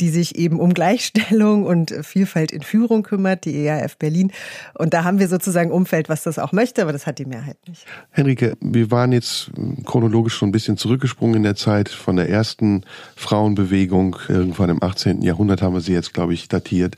[0.00, 4.30] die sich eben um Gleichstellung und Vielfalt in Führung kümmert, die EAF Berlin.
[4.74, 7.56] Und da haben wir sozusagen Umfeld, was das auch möchte, aber das hat die Mehrheit
[7.66, 7.84] nicht.
[8.12, 9.50] Henrike, wir waren jetzt
[9.84, 12.84] chronologisch schon ein bisschen zurückgesprungen in der Zeit von der ersten
[13.16, 14.16] Frauenbewegung.
[14.28, 15.22] Irgendwann im 18.
[15.22, 16.96] Jahrhundert haben wir sie jetzt, glaube ich, datiert.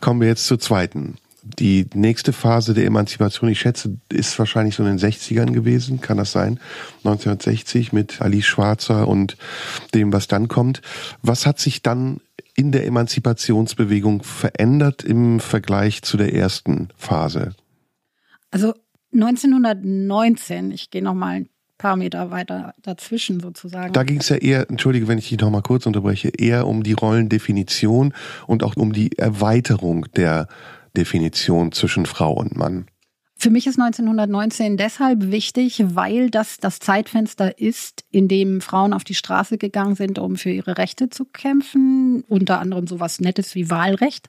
[0.00, 1.16] Kommen wir jetzt zur zweiten.
[1.42, 6.16] Die nächste Phase der Emanzipation, ich schätze, ist wahrscheinlich so in den 60ern gewesen, kann
[6.16, 6.60] das sein?
[6.98, 9.36] 1960 mit Alice Schwarzer und
[9.92, 10.82] dem, was dann kommt.
[11.20, 12.20] Was hat sich dann
[12.54, 17.56] in der Emanzipationsbewegung verändert im Vergleich zu der ersten Phase?
[18.52, 18.74] Also
[19.12, 21.48] 1919, ich gehe noch mal ein
[21.78, 23.92] paar Meter weiter dazwischen sozusagen.
[23.92, 26.82] Da ging es ja eher, entschuldige, wenn ich dich noch mal kurz unterbreche, eher um
[26.82, 28.14] die Rollendefinition
[28.46, 30.46] und auch um die Erweiterung der
[30.96, 32.86] Definition zwischen Frau und Mann.
[33.42, 39.02] Für mich ist 1919 deshalb wichtig, weil das das Zeitfenster ist, in dem Frauen auf
[39.02, 43.68] die Straße gegangen sind, um für ihre Rechte zu kämpfen, unter anderem sowas Nettes wie
[43.68, 44.28] Wahlrecht,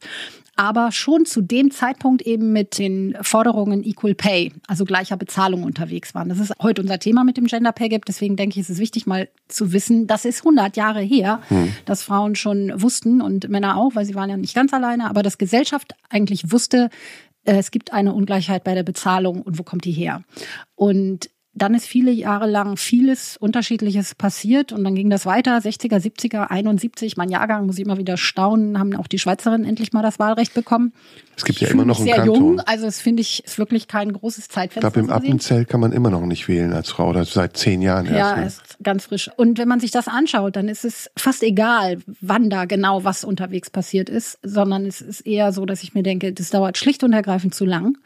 [0.55, 6.15] aber schon zu dem Zeitpunkt eben mit den Forderungen Equal Pay, also gleicher Bezahlung unterwegs
[6.15, 6.29] waren.
[6.29, 8.79] Das ist heute unser Thema mit dem Gender Pay Gap, deswegen denke ich, ist es
[8.79, 11.71] wichtig mal zu wissen, das ist 100 Jahre her, hm.
[11.85, 15.21] dass Frauen schon wussten und Männer auch, weil sie waren ja nicht ganz alleine, aber
[15.21, 16.89] dass Gesellschaft eigentlich wusste,
[17.45, 20.23] es gibt eine Ungleichheit bei der Bezahlung und wo kommt die her?
[20.75, 25.99] Und dann ist viele Jahre lang vieles Unterschiedliches passiert und dann ging das weiter, 60er,
[25.99, 30.01] 70er, 71, mein Jahrgang, muss ich immer wieder staunen, haben auch die Schweizerinnen endlich mal
[30.01, 30.93] das Wahlrecht bekommen.
[31.37, 32.35] Es gibt ja immer noch einen sehr Kanton.
[32.35, 34.87] jung, also es finde ich, ist wirklich kein großes Zeitfenster.
[34.87, 37.81] Ich glaube, im Appenzell kann man immer noch nicht wählen als Frau, oder seit zehn
[37.83, 38.17] Jahren erst.
[38.17, 38.47] Ja, ne?
[38.47, 39.29] ist ganz frisch.
[39.37, 43.23] Und wenn man sich das anschaut, dann ist es fast egal, wann da genau was
[43.23, 47.03] unterwegs passiert ist, sondern es ist eher so, dass ich mir denke, das dauert schlicht
[47.03, 47.97] und ergreifend zu lang.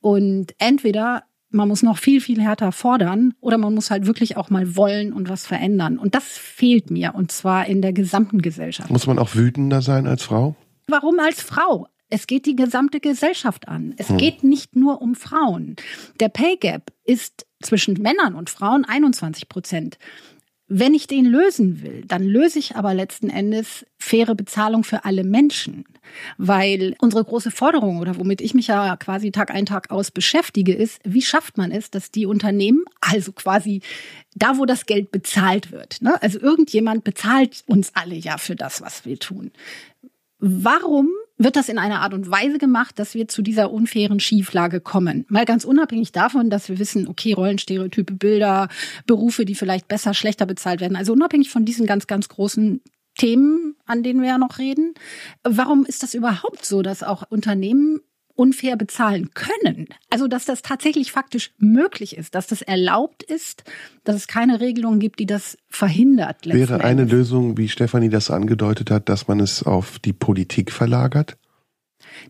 [0.00, 4.50] Und entweder man muss noch viel, viel härter fordern oder man muss halt wirklich auch
[4.50, 5.98] mal wollen und was verändern.
[5.98, 8.90] Und das fehlt mir und zwar in der gesamten Gesellschaft.
[8.90, 10.56] Muss man auch wütender sein als Frau?
[10.86, 11.88] Warum als Frau?
[12.08, 13.94] Es geht die gesamte Gesellschaft an.
[13.96, 14.16] Es hm.
[14.16, 15.76] geht nicht nur um Frauen.
[16.18, 19.98] Der Pay Gap ist zwischen Männern und Frauen 21 Prozent.
[20.72, 25.24] Wenn ich den lösen will, dann löse ich aber letzten Endes faire Bezahlung für alle
[25.24, 25.84] Menschen.
[26.38, 30.72] Weil unsere große Forderung oder womit ich mich ja quasi Tag ein, Tag aus beschäftige,
[30.72, 33.82] ist, wie schafft man es, dass die Unternehmen, also quasi
[34.36, 36.22] da, wo das Geld bezahlt wird, ne?
[36.22, 39.50] also irgendjemand bezahlt uns alle ja für das, was wir tun.
[40.40, 44.82] Warum wird das in einer Art und Weise gemacht, dass wir zu dieser unfairen Schieflage
[44.82, 45.24] kommen.
[45.30, 48.68] Mal ganz unabhängig davon, dass wir wissen, okay, Rollenstereotype, Bilder,
[49.06, 50.96] Berufe, die vielleicht besser, schlechter bezahlt werden.
[50.96, 52.82] Also unabhängig von diesen ganz, ganz großen
[53.16, 54.92] Themen, an denen wir ja noch reden.
[55.42, 58.00] Warum ist das überhaupt so, dass auch Unternehmen
[58.40, 59.86] unfair bezahlen können.
[60.08, 63.64] Also, dass das tatsächlich faktisch möglich ist, dass das erlaubt ist,
[64.04, 66.46] dass es keine Regelung gibt, die das verhindert.
[66.46, 71.36] Wäre eine Lösung, wie Stefanie das angedeutet hat, dass man es auf die Politik verlagert?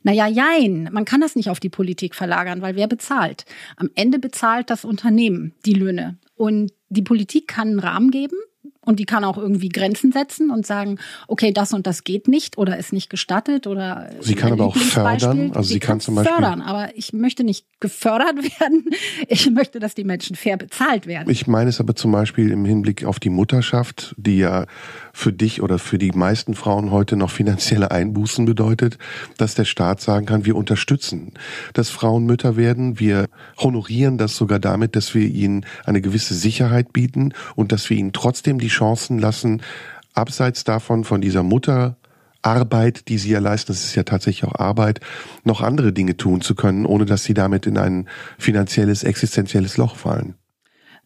[0.03, 0.89] Naja, jein.
[0.91, 3.45] Man kann das nicht auf die Politik verlagern, weil wer bezahlt?
[3.77, 6.19] Am Ende bezahlt das Unternehmen die Löhne.
[6.35, 8.37] Und die Politik kann einen Rahmen geben,
[8.85, 12.57] und die kann auch irgendwie Grenzen setzen und sagen, okay, das und das geht nicht
[12.57, 14.09] oder ist nicht gestattet oder.
[14.21, 15.53] Sie kann aber auch fördern.
[15.55, 18.85] Also sie, sie kann, kann zum Beispiel fördern, aber ich möchte nicht gefördert werden.
[19.29, 21.31] Ich möchte, dass die Menschen fair bezahlt werden.
[21.31, 24.65] Ich meine es aber zum Beispiel im Hinblick auf die Mutterschaft, die ja
[25.13, 28.97] für dich oder für die meisten Frauen heute noch finanzielle Einbußen bedeutet,
[29.37, 31.35] dass der Staat sagen kann, wir unterstützen,
[31.75, 36.95] dass Frauen Mütter werden, wir honorieren das sogar damit, dass wir ihnen eine gewisse Sicherheit
[36.95, 39.63] bieten und dass wir ihnen trotzdem die Chancen lassen,
[40.15, 41.97] abseits davon, von dieser Mutter
[42.43, 45.01] Arbeit, die sie ja leisten, das ist ja tatsächlich auch Arbeit,
[45.45, 49.97] noch andere Dinge tun zu können, ohne dass sie damit in ein finanzielles, existenzielles Loch
[49.97, 50.35] fallen.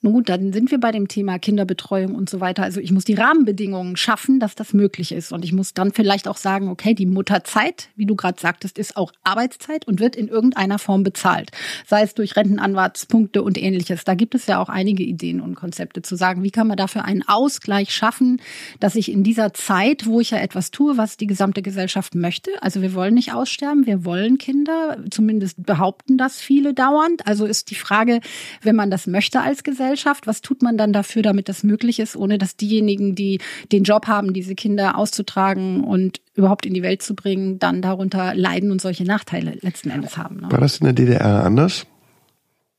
[0.05, 2.63] Nun gut, dann sind wir bei dem Thema Kinderbetreuung und so weiter.
[2.63, 5.33] Also ich muss die Rahmenbedingungen schaffen, dass das möglich ist.
[5.33, 8.99] Und ich muss dann vielleicht auch sagen, okay, die Mutterzeit, wie du gerade sagtest, ist
[8.99, 11.53] auch Arbeitszeit und wird in irgendeiner Form bezahlt.
[11.87, 14.05] Sei es durch Rentenanwartspunkte und ähnliches.
[14.05, 17.07] Da gibt es ja auch einige Ideen und Konzepte zu sagen, wie kann man dafür
[17.07, 18.43] einen Ausgleich schaffen,
[18.81, 22.51] dass ich in dieser Zeit, wo ich ja etwas tue, was die gesamte Gesellschaft möchte,
[22.61, 27.27] also wir wollen nicht aussterben, wir wollen Kinder, zumindest behaupten das viele dauernd.
[27.27, 28.21] Also ist die Frage,
[28.61, 30.27] wenn man das möchte als Gesellschaft, Gesellschaft?
[30.27, 33.39] Was tut man dann dafür, damit das möglich ist, ohne dass diejenigen, die
[33.71, 38.35] den Job haben, diese Kinder auszutragen und überhaupt in die Welt zu bringen, dann darunter
[38.35, 40.41] leiden und solche Nachteile letzten Endes haben?
[40.41, 40.51] Ne?
[40.51, 41.87] War das in der DDR anders?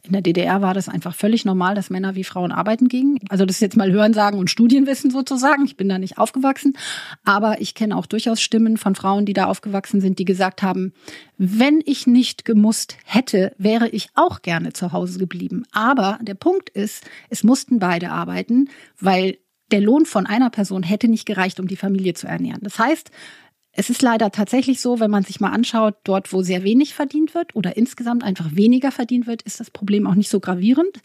[0.06, 3.20] In der DDR war das einfach völlig normal, dass Männer wie Frauen arbeiten gingen.
[3.30, 5.66] Also das ist jetzt mal Hörensagen und Studienwissen sozusagen.
[5.66, 6.78] Ich bin da nicht aufgewachsen.
[7.24, 10.94] Aber ich kenne auch durchaus Stimmen von Frauen, die da aufgewachsen sind, die gesagt haben,
[11.38, 15.64] wenn ich nicht gemusst hätte, wäre ich auch gerne zu Hause geblieben.
[15.72, 19.38] Aber der Punkt ist, es mussten beide arbeiten, weil
[19.72, 22.62] der Lohn von einer Person hätte nicht gereicht, um die Familie zu ernähren.
[22.62, 23.10] Das heißt,
[23.78, 27.36] es ist leider tatsächlich so, wenn man sich mal anschaut, dort, wo sehr wenig verdient
[27.36, 31.02] wird oder insgesamt einfach weniger verdient wird, ist das Problem auch nicht so gravierend,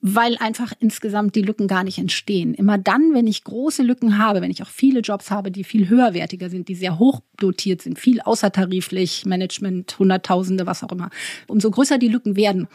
[0.00, 2.54] weil einfach insgesamt die Lücken gar nicht entstehen.
[2.54, 5.90] Immer dann, wenn ich große Lücken habe, wenn ich auch viele Jobs habe, die viel
[5.90, 11.10] höherwertiger sind, die sehr hoch dotiert sind, viel außertariflich, Management, Hunderttausende, was auch immer,
[11.48, 12.66] umso größer die Lücken werden,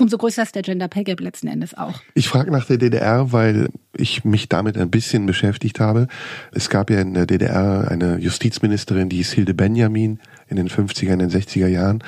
[0.00, 2.00] umso größer ist der Gender Pay Gap letzten Endes auch.
[2.14, 6.08] Ich frage nach der DDR, weil ich mich damit ein bisschen beschäftigt habe.
[6.52, 11.12] Es gab ja in der DDR eine Justizministerin, die hieß Hilde Benjamin in den 50er,
[11.12, 12.02] in den 60er Jahren.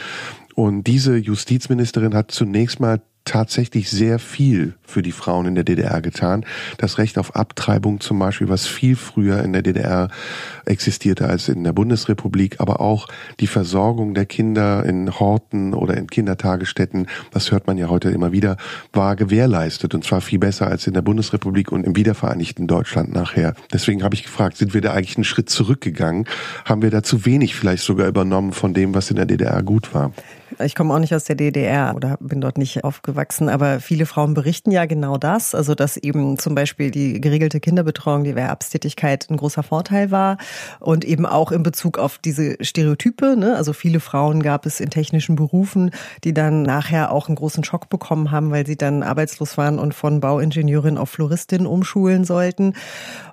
[0.54, 6.00] Und diese Justizministerin hat zunächst mal tatsächlich sehr viel für die Frauen in der DDR
[6.00, 6.44] getan.
[6.78, 10.08] Das Recht auf Abtreibung zum Beispiel, was viel früher in der DDR
[10.64, 13.06] existierte als in der Bundesrepublik, aber auch
[13.38, 18.32] die Versorgung der Kinder in Horten oder in Kindertagesstätten, das hört man ja heute immer
[18.32, 18.56] wieder,
[18.92, 23.54] war gewährleistet und zwar viel besser als in der Bundesrepublik und im wiedervereinigten Deutschland nachher.
[23.72, 26.26] Deswegen habe ich gefragt, sind wir da eigentlich einen Schritt zurückgegangen?
[26.64, 29.94] Haben wir da zu wenig vielleicht sogar übernommen von dem, was in der DDR gut
[29.94, 30.12] war?
[30.64, 34.34] Ich komme auch nicht aus der DDR oder bin dort nicht aufgewachsen, aber viele Frauen
[34.34, 39.36] berichten ja genau das, also dass eben zum Beispiel die geregelte Kinderbetreuung, die Erwerbstätigkeit ein
[39.36, 40.36] großer Vorteil war
[40.80, 43.36] und eben auch in Bezug auf diese Stereotype.
[43.36, 43.56] Ne?
[43.56, 45.92] Also viele Frauen gab es in technischen Berufen,
[46.24, 49.94] die dann nachher auch einen großen Schock bekommen haben, weil sie dann arbeitslos waren und
[49.94, 52.74] von Bauingenieurin auf Floristin umschulen sollten.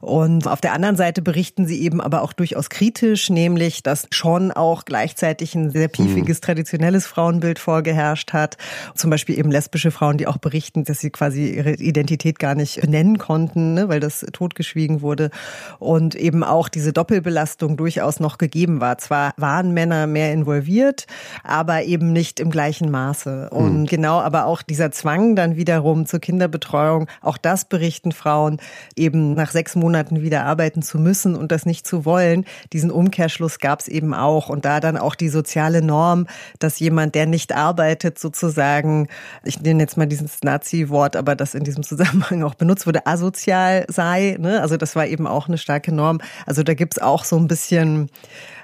[0.02, 4.52] Und auf der anderen Seite berichten sie eben aber auch durchaus kritisch, nämlich dass schon
[4.52, 6.42] auch gleichzeitig ein sehr piefiges, mhm.
[6.42, 8.58] traditionelles Frauenbild vorgeherrscht hat.
[8.94, 12.80] Zum Beispiel eben lesbische Frauen, die auch berichten, dass sie quasi ihre Identität gar nicht
[12.80, 15.32] benennen konnten, ne, weil das totgeschwiegen wurde.
[15.80, 19.00] Und eben auch diese Doppelbelastung durchaus noch gegeben war.
[19.00, 21.08] Zwar waren Männer mehr involviert,
[21.44, 23.50] aber eben nicht im gleichen Maße.
[23.50, 23.86] Und mhm.
[23.88, 28.60] genau, aber auch dieser Zwang dann wiederum zur Kinderbetreuung, auch das berichten Frauen,
[28.96, 32.46] eben nach sechs Monaten wieder arbeiten zu müssen und das nicht zu wollen.
[32.74, 34.50] Diesen Umkehrschluss gab es eben auch.
[34.50, 36.28] Und da dann auch die soziale Norm,
[36.60, 39.08] dass jemand jemand, der nicht arbeitet, sozusagen,
[39.44, 43.86] ich nenne jetzt mal dieses Nazi-Wort, aber das in diesem Zusammenhang auch benutzt wurde, asozial
[43.88, 44.38] sei.
[44.40, 44.62] Ne?
[44.62, 46.20] Also das war eben auch eine starke Norm.
[46.46, 48.10] Also da gibt's auch so ein bisschen,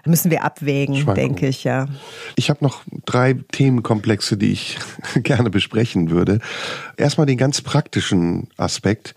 [0.05, 1.87] müssen wir abwägen, denke ich, ja.
[2.35, 4.77] Ich habe noch drei Themenkomplexe, die ich
[5.15, 6.39] gerne besprechen würde.
[6.97, 9.15] Erstmal den ganz praktischen Aspekt.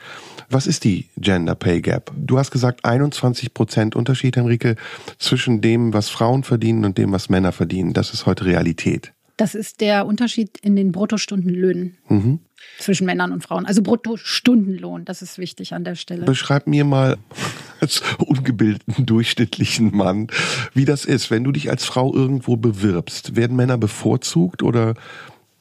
[0.48, 2.12] Was ist die Gender Pay Gap?
[2.16, 4.76] Du hast gesagt 21 Prozent Unterschied, Henrike,
[5.18, 7.92] zwischen dem, was Frauen verdienen und dem, was Männer verdienen.
[7.92, 9.12] Das ist heute Realität.
[9.36, 12.40] Das ist der Unterschied in den Bruttostundenlöhnen mhm.
[12.78, 13.66] zwischen Männern und Frauen.
[13.66, 16.24] Also Bruttostundenlohn, das ist wichtig an der Stelle.
[16.24, 17.18] Beschreib mir mal
[17.80, 20.28] als ungebildeten durchschnittlichen Mann,
[20.72, 23.36] wie das ist, wenn du dich als Frau irgendwo bewirbst.
[23.36, 24.94] Werden Männer bevorzugt oder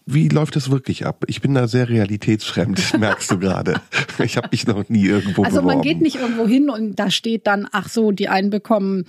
[0.07, 1.25] wie läuft das wirklich ab?
[1.27, 3.81] Ich bin da sehr realitätsfremd, merkst du gerade.
[4.23, 5.77] Ich habe mich noch nie irgendwo Also beworben.
[5.77, 9.05] man geht nicht irgendwo hin und da steht dann, ach so, die einen bekommen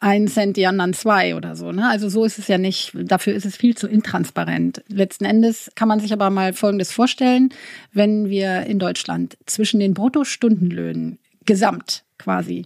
[0.00, 1.70] einen Cent, die anderen zwei oder so.
[1.70, 1.86] Ne?
[1.88, 2.92] Also so ist es ja nicht.
[2.94, 4.82] Dafür ist es viel zu intransparent.
[4.88, 7.50] Letzten Endes kann man sich aber mal Folgendes vorstellen,
[7.92, 12.64] wenn wir in Deutschland zwischen den Bruttostundenlöhnen gesamt quasi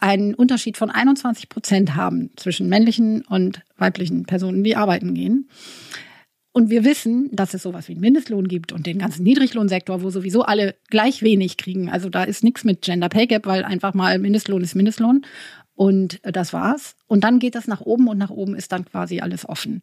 [0.00, 5.48] einen Unterschied von 21 Prozent haben zwischen männlichen und weiblichen Personen, die arbeiten gehen
[6.58, 10.10] und wir wissen, dass es sowas wie einen Mindestlohn gibt und den ganzen Niedriglohnsektor, wo
[10.10, 11.88] sowieso alle gleich wenig kriegen.
[11.88, 15.24] Also da ist nichts mit Gender Pay Gap, weil einfach mal Mindestlohn ist Mindestlohn.
[15.76, 16.96] Und das war's.
[17.06, 19.82] Und dann geht das nach oben und nach oben ist dann quasi alles offen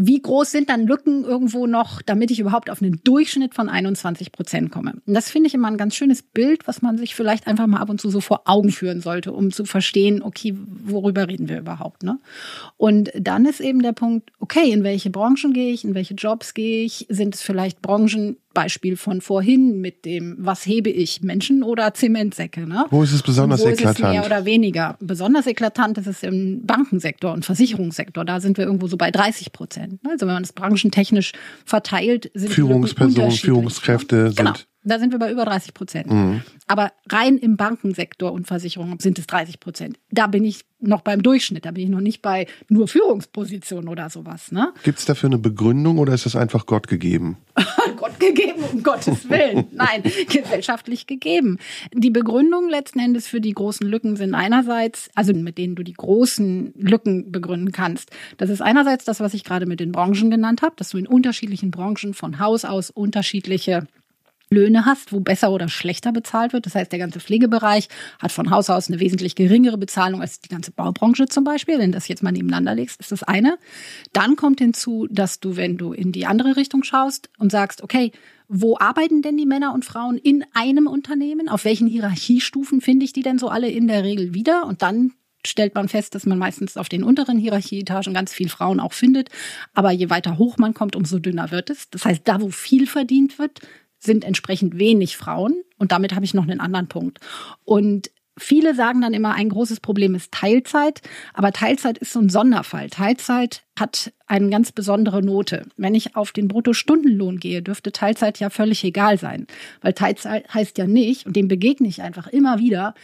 [0.00, 4.30] wie groß sind dann Lücken irgendwo noch, damit ich überhaupt auf einen Durchschnitt von 21
[4.30, 4.94] Prozent komme.
[5.04, 7.80] Und das finde ich immer ein ganz schönes Bild, was man sich vielleicht einfach mal
[7.80, 11.58] ab und zu so vor Augen führen sollte, um zu verstehen, okay, worüber reden wir
[11.58, 12.04] überhaupt.
[12.04, 12.20] Ne?
[12.76, 16.54] Und dann ist eben der Punkt, okay, in welche Branchen gehe ich, in welche Jobs
[16.54, 17.06] gehe ich?
[17.08, 22.66] Sind es vielleicht Branchen, Beispiel von vorhin mit dem, was hebe ich, Menschen oder Zementsäcke.
[22.66, 22.86] Ne?
[22.90, 23.98] Wo ist es besonders wo eklatant?
[24.00, 24.96] Ist es mehr oder weniger.
[24.98, 28.24] Besonders eklatant ist es im Bankensektor und Versicherungssektor.
[28.24, 30.00] Da sind wir irgendwo so bei 30 Prozent.
[30.10, 34.54] Also wenn man es branchentechnisch verteilt, sind Führungspersonen, Führungskräfte genau.
[34.54, 36.10] sind da sind wir bei über 30 Prozent.
[36.10, 36.42] Mhm.
[36.66, 39.98] Aber rein im Bankensektor und Versicherungen sind es 30 Prozent.
[40.10, 41.64] Da bin ich noch beim Durchschnitt.
[41.64, 44.52] Da bin ich noch nicht bei nur Führungspositionen oder sowas.
[44.52, 44.72] Ne?
[44.84, 47.38] Gibt es dafür eine Begründung oder ist das einfach Gott gegeben?
[47.96, 49.66] Gott gegeben, um Gottes Willen.
[49.72, 51.58] Nein, gesellschaftlich gegeben.
[51.92, 55.94] Die Begründungen letzten Endes für die großen Lücken sind einerseits, also mit denen du die
[55.94, 58.10] großen Lücken begründen kannst.
[58.36, 61.06] Das ist einerseits das, was ich gerade mit den Branchen genannt habe, dass du in
[61.06, 63.86] unterschiedlichen Branchen von Haus aus unterschiedliche
[64.50, 66.66] Löhne hast, wo besser oder schlechter bezahlt wird.
[66.66, 70.48] Das heißt, der ganze Pflegebereich hat von Haus aus eine wesentlich geringere Bezahlung als die
[70.48, 71.78] ganze Baubranche zum Beispiel.
[71.78, 73.58] Wenn das jetzt mal nebeneinander legst, ist das eine.
[74.12, 78.12] Dann kommt hinzu, dass du, wenn du in die andere Richtung schaust und sagst, okay,
[78.48, 81.50] wo arbeiten denn die Männer und Frauen in einem Unternehmen?
[81.50, 84.66] Auf welchen Hierarchiestufen finde ich die denn so alle in der Regel wieder?
[84.66, 85.12] Und dann
[85.46, 89.28] stellt man fest, dass man meistens auf den unteren Hierarchieetagen ganz viel Frauen auch findet.
[89.74, 91.90] Aber je weiter hoch man kommt, umso dünner wird es.
[91.90, 93.60] Das heißt, da, wo viel verdient wird,
[93.98, 95.62] sind entsprechend wenig Frauen.
[95.78, 97.18] Und damit habe ich noch einen anderen Punkt.
[97.64, 101.02] Und Viele sagen dann immer, ein großes Problem ist Teilzeit,
[101.34, 102.88] aber Teilzeit ist so ein Sonderfall.
[102.88, 105.66] Teilzeit hat eine ganz besondere Note.
[105.76, 109.46] Wenn ich auf den Bruttostundenlohn gehe, dürfte Teilzeit ja völlig egal sein,
[109.80, 112.94] weil Teilzeit heißt ja nicht, und dem begegne ich einfach immer wieder,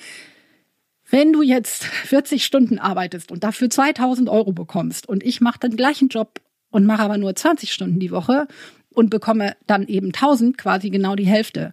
[1.11, 5.76] wenn du jetzt 40 Stunden arbeitest und dafür 2000 Euro bekommst und ich mache den
[5.76, 8.48] gleichen Job und mache aber nur 20 Stunden die Woche,
[8.94, 11.72] und bekomme dann eben 1000, quasi genau die Hälfte.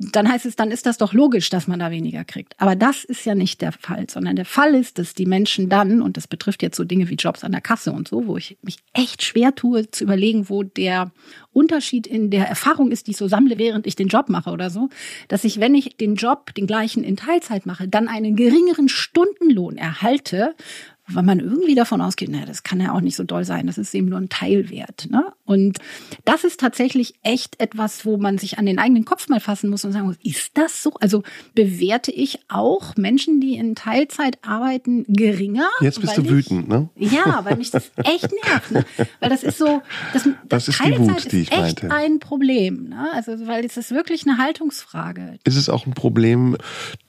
[0.00, 2.54] Dann heißt es, dann ist das doch logisch, dass man da weniger kriegt.
[2.58, 6.02] Aber das ist ja nicht der Fall, sondern der Fall ist, dass die Menschen dann,
[6.02, 8.56] und das betrifft jetzt so Dinge wie Jobs an der Kasse und so, wo ich
[8.62, 11.10] mich echt schwer tue zu überlegen, wo der
[11.52, 14.70] Unterschied in der Erfahrung ist, die ich so sammle, während ich den Job mache oder
[14.70, 14.88] so,
[15.26, 19.78] dass ich, wenn ich den Job, den gleichen in Teilzeit mache, dann einen geringeren Stundenlohn
[19.78, 20.54] erhalte,
[21.08, 23.78] weil man irgendwie davon ausgeht, naja, das kann ja auch nicht so doll sein, das
[23.78, 25.08] ist eben nur ein Teilwert.
[25.10, 25.32] Ne?
[25.48, 25.78] Und
[26.26, 29.82] das ist tatsächlich echt etwas, wo man sich an den eigenen Kopf mal fassen muss
[29.82, 30.92] und sagen muss, ist das so?
[31.00, 31.22] Also
[31.54, 35.66] bewerte ich auch Menschen, die in Teilzeit arbeiten, geringer?
[35.80, 36.90] Jetzt bist du ich, wütend, ne?
[36.96, 38.72] Ja, weil mich das echt nervt.
[38.72, 38.84] Ne?
[39.20, 39.80] Weil das ist so,
[40.12, 41.94] das, das, das ist Teilzeit die Wut, die ich ist echt meinte.
[41.94, 42.90] ein Problem.
[42.90, 43.08] Ne?
[43.14, 45.38] Also, weil es ist wirklich eine Haltungsfrage.
[45.44, 46.58] Ist es auch ein Problem,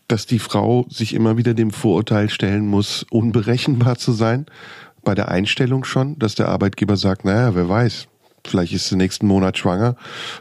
[0.08, 4.46] dass die Frau sich immer wieder dem Vorurteil stellen muss, unberechenbar zu sein?
[5.04, 8.09] Bei der Einstellung schon, dass der Arbeitgeber sagt, naja, wer weiß,
[8.48, 9.96] vielleicht ist sie nächsten Monat schwanger,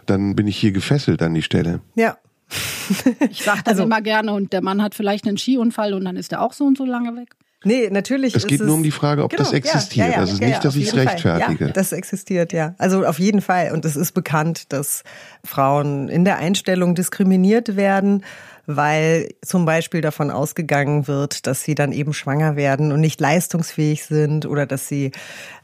[0.07, 1.81] dann bin ich hier gefesselt an die Stelle.
[1.95, 2.17] Ja.
[3.31, 6.17] Ich sage das Also- immer gerne und der Mann hat vielleicht einen Skiunfall und dann
[6.17, 7.29] ist er auch so und so lange weg.
[7.65, 8.35] Nee, natürlich.
[8.37, 10.07] Es ist geht nur um die Frage, ob das ja, existiert.
[10.07, 11.09] Ja, ja, also ja, nicht, ja, dass auf ich es Fall.
[11.09, 11.67] rechtfertige.
[11.67, 12.77] Ja, das existiert, ja.
[12.79, 13.73] Also auf jeden Fall.
[13.73, 15.03] Und es ist bekannt, dass
[15.45, 18.25] Frauen in der Einstellung diskriminiert werden,
[18.69, 24.05] weil zum Beispiel davon ausgegangen wird, dass sie dann eben schwanger werden und nicht leistungsfähig
[24.05, 25.11] sind oder dass sie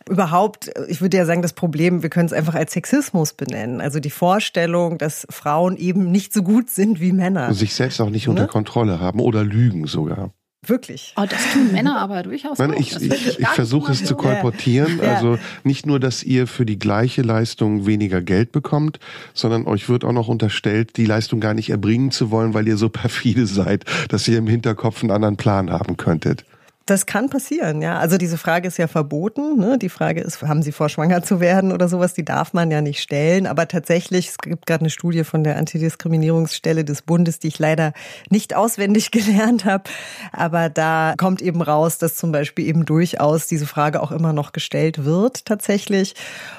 [0.08, 3.82] überhaupt, ich würde ja sagen, das Problem, wir können es einfach als Sexismus benennen.
[3.82, 7.48] Also die Vorstellung, dass Frauen eben nicht so gut sind wie Männer.
[7.48, 8.48] Und sich selbst auch nicht unter Ne?
[8.48, 10.32] Kontrolle haben oder lügen sogar.
[10.66, 11.12] Wirklich.
[11.16, 12.78] Oh, das tun Männer aber durchaus Nein, auch.
[12.78, 15.00] ich, ich, ich versuche es zu kolportieren.
[15.02, 15.14] Ja.
[15.14, 18.98] Also nicht nur, dass ihr für die gleiche Leistung weniger Geld bekommt,
[19.32, 22.76] sondern euch wird auch noch unterstellt, die Leistung gar nicht erbringen zu wollen, weil ihr
[22.76, 26.44] so perfide seid, dass ihr im Hinterkopf einen anderen Plan haben könntet.
[26.86, 27.98] Das kann passieren, ja.
[27.98, 29.56] Also diese Frage ist ja verboten.
[29.58, 29.78] Ne?
[29.78, 32.12] Die Frage ist, haben Sie vor, schwanger zu werden oder sowas?
[32.12, 33.46] Die darf man ja nicht stellen.
[33.46, 37.94] Aber tatsächlich, es gibt gerade eine Studie von der Antidiskriminierungsstelle des Bundes, die ich leider
[38.28, 39.84] nicht auswendig gelernt habe.
[40.30, 44.52] Aber da kommt eben raus, dass zum Beispiel eben durchaus diese Frage auch immer noch
[44.52, 46.14] gestellt wird tatsächlich.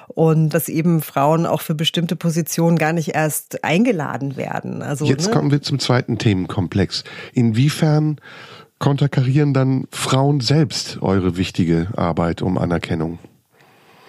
[0.08, 4.82] Und dass eben Frauen auch für bestimmte Positionen gar nicht erst eingeladen werden.
[4.82, 5.34] Also, Jetzt ne?
[5.34, 7.04] kommen wir zum zweiten Themenkomplex.
[7.34, 8.20] Inwiefern
[8.80, 13.20] konterkarieren dann Frauen selbst eure wichtige Arbeit um Anerkennung?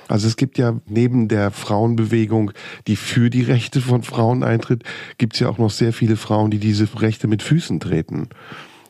[0.08, 2.52] Also es gibt ja neben der Frauenbewegung,
[2.86, 4.84] die für die Rechte von Frauen eintritt,
[5.18, 8.28] gibt es ja auch noch sehr viele Frauen, die diese Rechte mit Füßen treten.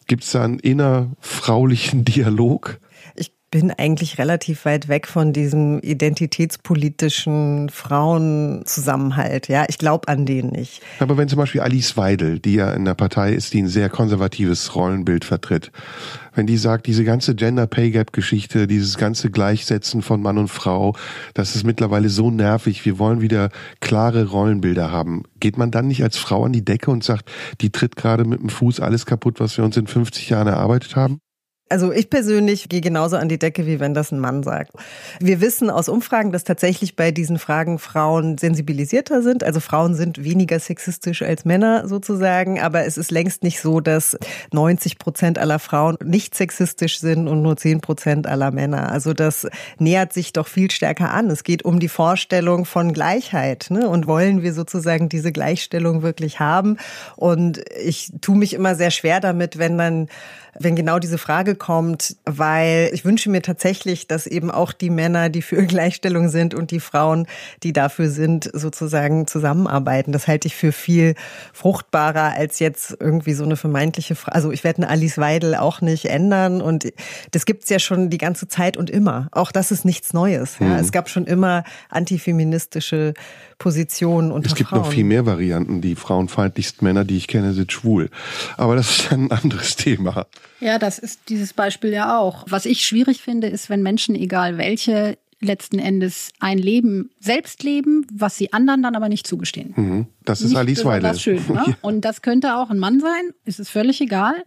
[0.06, 2.78] Gibt es da einen innerfraulichen Dialog?
[3.14, 9.48] Ich bin eigentlich relativ weit weg von diesem identitätspolitischen Frauenzusammenhalt.
[9.48, 10.82] Ja, ich glaube an den nicht.
[10.98, 13.88] Aber wenn zum Beispiel Alice Weidel, die ja in der Partei ist, die ein sehr
[13.88, 15.70] konservatives Rollenbild vertritt,
[16.35, 20.48] wenn die sagt, diese ganze Gender Pay Gap Geschichte, dieses ganze Gleichsetzen von Mann und
[20.48, 20.94] Frau,
[21.33, 23.50] das ist mittlerweile so nervig, wir wollen wieder
[23.81, 25.23] klare Rollenbilder haben.
[25.40, 28.40] Geht man dann nicht als Frau an die Decke und sagt, die tritt gerade mit
[28.40, 31.21] dem Fuß alles kaputt, was wir uns in 50 Jahren erarbeitet haben?
[31.69, 34.71] Also ich persönlich gehe genauso an die Decke, wie wenn das ein Mann sagt.
[35.19, 39.42] Wir wissen aus Umfragen, dass tatsächlich bei diesen Fragen Frauen sensibilisierter sind.
[39.42, 42.60] Also Frauen sind weniger sexistisch als Männer sozusagen.
[42.60, 44.17] Aber es ist längst nicht so, dass
[44.52, 48.92] 90 Prozent aller Frauen nicht sexistisch sind und nur 10 Prozent aller Männer.
[48.92, 49.48] Also das
[49.81, 51.31] nähert sich doch viel stärker an.
[51.31, 53.67] Es geht um die Vorstellung von Gleichheit.
[53.71, 53.88] Ne?
[53.88, 56.77] Und wollen wir sozusagen diese Gleichstellung wirklich haben?
[57.17, 60.06] Und ich tue mich immer sehr schwer damit, wenn dann
[60.60, 65.29] wenn genau diese Frage kommt, weil ich wünsche mir tatsächlich, dass eben auch die Männer,
[65.29, 67.27] die für Gleichstellung sind und die Frauen,
[67.63, 70.13] die dafür sind, sozusagen zusammenarbeiten.
[70.13, 71.15] Das halte ich für viel
[71.52, 74.35] fruchtbarer als jetzt irgendwie so eine vermeintliche Frage.
[74.35, 76.92] Also ich werde eine Alice Weidel auch nicht ändern und
[77.33, 79.29] das gibt's ja schon die ganze Zeit und immer.
[79.33, 80.59] Auch das ist nichts Neues.
[80.61, 80.67] Ja.
[80.67, 80.75] Mhm.
[80.75, 83.15] Es gab schon immer antifeministische
[83.59, 84.83] Positionen unter Es gibt Frauen.
[84.83, 85.81] noch viel mehr Varianten.
[85.81, 88.11] Die frauenfeindlichsten Männer, die ich kenne, sind schwul.
[88.57, 90.27] Aber das ist ein anderes Thema.
[90.61, 92.44] Ja, das ist dieses Beispiel ja auch.
[92.48, 98.06] Was ich schwierig finde, ist, wenn Menschen, egal welche, letzten Endes ein Leben selbst leben,
[98.10, 99.74] was sie anderen dann aber nicht zugestehen.
[99.76, 100.06] Mhm.
[100.24, 101.02] Das ist nicht Alice Weidel.
[101.02, 101.64] Das schön, ne?
[101.66, 101.76] ja.
[101.82, 104.44] Und das könnte auch ein Mann sein, ist es völlig egal.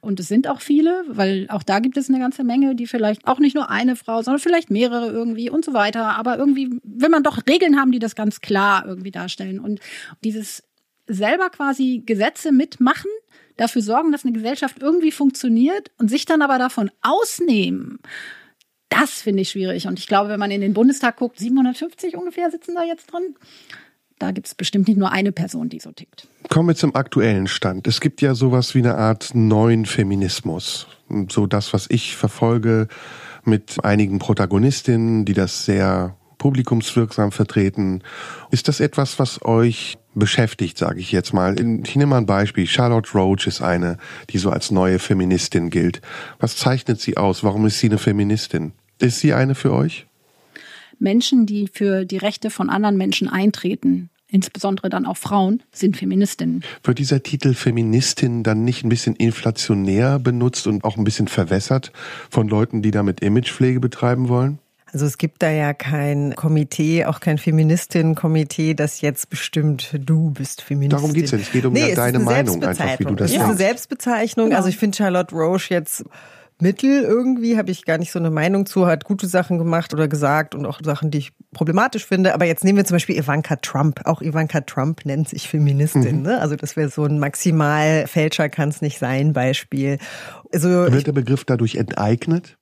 [0.00, 3.26] Und es sind auch viele, weil auch da gibt es eine ganze Menge, die vielleicht
[3.26, 6.16] auch nicht nur eine Frau, sondern vielleicht mehrere irgendwie und so weiter.
[6.16, 9.60] Aber irgendwie will man doch Regeln haben, die das ganz klar irgendwie darstellen.
[9.60, 9.80] Und
[10.24, 10.62] dieses
[11.06, 13.10] selber quasi Gesetze mitmachen,
[13.56, 17.98] dafür sorgen, dass eine Gesellschaft irgendwie funktioniert und sich dann aber davon ausnehmen,
[18.90, 19.86] das finde ich schwierig.
[19.86, 23.34] Und ich glaube, wenn man in den Bundestag guckt, 750 ungefähr sitzen da jetzt drin.
[24.18, 26.28] Da gibt es bestimmt nicht nur eine Person, die so tickt.
[26.50, 27.86] Kommen wir zum aktuellen Stand.
[27.86, 30.88] Es gibt ja sowas wie eine Art neuen Feminismus.
[31.30, 32.88] So das, was ich verfolge
[33.44, 38.02] mit einigen Protagonistinnen, die das sehr publikumswirksam vertreten.
[38.50, 41.54] Ist das etwas, was euch beschäftigt, sage ich jetzt mal?
[41.84, 42.66] Ich nehme mal ein Beispiel.
[42.66, 43.98] Charlotte Roach ist eine,
[44.30, 46.00] die so als neue Feministin gilt.
[46.40, 47.44] Was zeichnet sie aus?
[47.44, 48.72] Warum ist sie eine Feministin?
[49.00, 50.06] Ist sie eine für euch?
[50.98, 56.62] Menschen, die für die Rechte von anderen Menschen eintreten, insbesondere dann auch Frauen, sind Feministinnen.
[56.84, 61.92] Wird dieser Titel Feministin dann nicht ein bisschen inflationär benutzt und auch ein bisschen verwässert
[62.30, 64.58] von Leuten, die damit Imagepflege betreiben wollen?
[64.92, 70.62] Also es gibt da ja kein Komitee, auch kein Feministinnenkomitee, das jetzt bestimmt, du bist
[70.62, 70.98] Feministin.
[70.98, 71.46] Darum geht's ja nicht.
[71.46, 74.46] Es geht um nee, deine Meinung einfach, wie du das Es ist eine Selbstbezeichnung.
[74.46, 74.58] Genau.
[74.58, 76.04] Also ich finde Charlotte Roche jetzt
[76.60, 80.08] Mittel irgendwie, habe ich gar nicht so eine Meinung zu, hat gute Sachen gemacht oder
[80.08, 82.34] gesagt und auch Sachen, die ich problematisch finde.
[82.34, 84.02] Aber jetzt nehmen wir zum Beispiel Ivanka Trump.
[84.04, 86.18] Auch Ivanka Trump nennt sich Feministin.
[86.18, 86.22] Mhm.
[86.22, 86.40] Ne?
[86.40, 89.98] Also das wäre so ein maximal Fälscher kann es nicht sein Beispiel.
[90.52, 92.56] Also Wird der Begriff dadurch enteignet?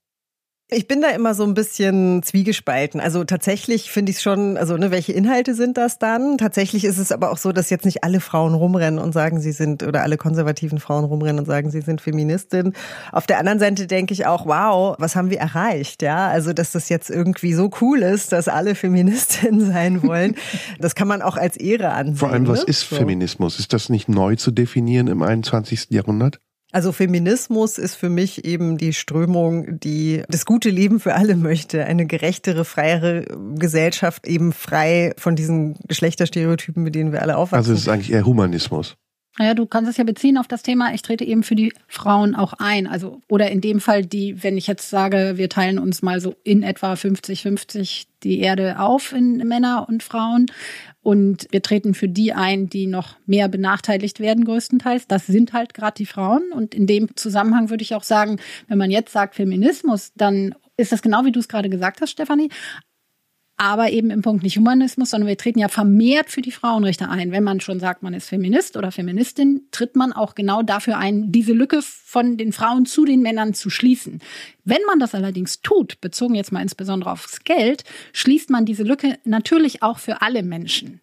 [0.71, 3.01] Ich bin da immer so ein bisschen zwiegespalten.
[3.01, 6.37] Also tatsächlich finde ich es schon, also ne, welche Inhalte sind das dann?
[6.37, 9.53] Tatsächlich ist es aber auch so, dass jetzt nicht alle Frauen rumrennen und sagen, sie
[9.53, 12.75] sind, oder alle konservativen Frauen rumrennen und sagen, sie sind Feministin.
[13.13, 16.03] Auf der anderen Seite denke ich auch, wow, was haben wir erreicht?
[16.03, 20.35] Ja, also dass das jetzt irgendwie so cool ist, dass alle Feministin sein wollen,
[20.79, 22.17] das kann man auch als Ehre ansehen.
[22.17, 22.67] Vor allem, was ne?
[22.67, 23.59] ist Feminismus?
[23.59, 25.87] Ist das nicht neu zu definieren im 21.
[25.89, 26.41] Jahrhundert?
[26.71, 31.85] Also Feminismus ist für mich eben die Strömung, die das gute Leben für alle möchte.
[31.85, 37.57] Eine gerechtere, freiere Gesellschaft, eben frei von diesen Geschlechterstereotypen, mit denen wir alle aufwachsen.
[37.57, 38.97] Also es ist eigentlich eher Humanismus.
[39.39, 42.35] Naja, du kannst es ja beziehen auf das Thema, ich trete eben für die Frauen
[42.35, 42.89] auch ein.
[42.89, 46.35] Also, oder in dem Fall, die, wenn ich jetzt sage, wir teilen uns mal so
[46.43, 50.47] in etwa 50-50 die Erde auf in Männer und Frauen
[51.09, 55.07] und wir treten für die ein, die noch mehr benachteiligt werden, größtenteils.
[55.07, 56.53] Das sind halt gerade die Frauen.
[56.53, 60.93] Und in dem Zusammenhang würde ich auch sagen, wenn man jetzt sagt Feminismus, dann ist
[60.93, 62.51] das genau wie du es gerade gesagt hast, Stefanie
[63.59, 67.33] aber eben im Punkt nicht Humanismus, sondern wir treten ja vermehrt für die Frauenrechte ein.
[67.33, 71.33] Wenn man schon sagt, man ist Feminist oder Feministin, tritt man auch genau dafür ein,
[71.33, 74.21] diese Lücke von den Frauen zu den Männern zu schließen.
[74.65, 77.83] Wenn man das allerdings tut, bezogen jetzt mal insbesondere aufs Geld,
[78.13, 81.01] schließt man diese Lücke natürlich auch für alle Menschen.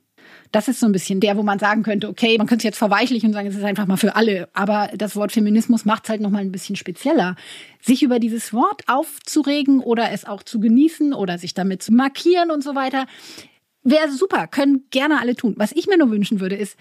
[0.56, 2.78] Das ist so ein bisschen der, wo man sagen könnte, okay, man könnte es jetzt
[2.78, 4.47] verweichlichen und sagen, es ist einfach mal für alle.
[4.53, 7.36] Aber das Wort Feminismus macht es halt nochmal ein bisschen spezieller.
[7.82, 12.51] Sich über dieses Wort aufzuregen oder es auch zu genießen oder sich damit zu markieren
[12.51, 13.06] und so weiter,
[13.84, 15.56] wäre super, können gerne alle tun.
[15.58, 16.78] Was ich mir nur wünschen würde, ist,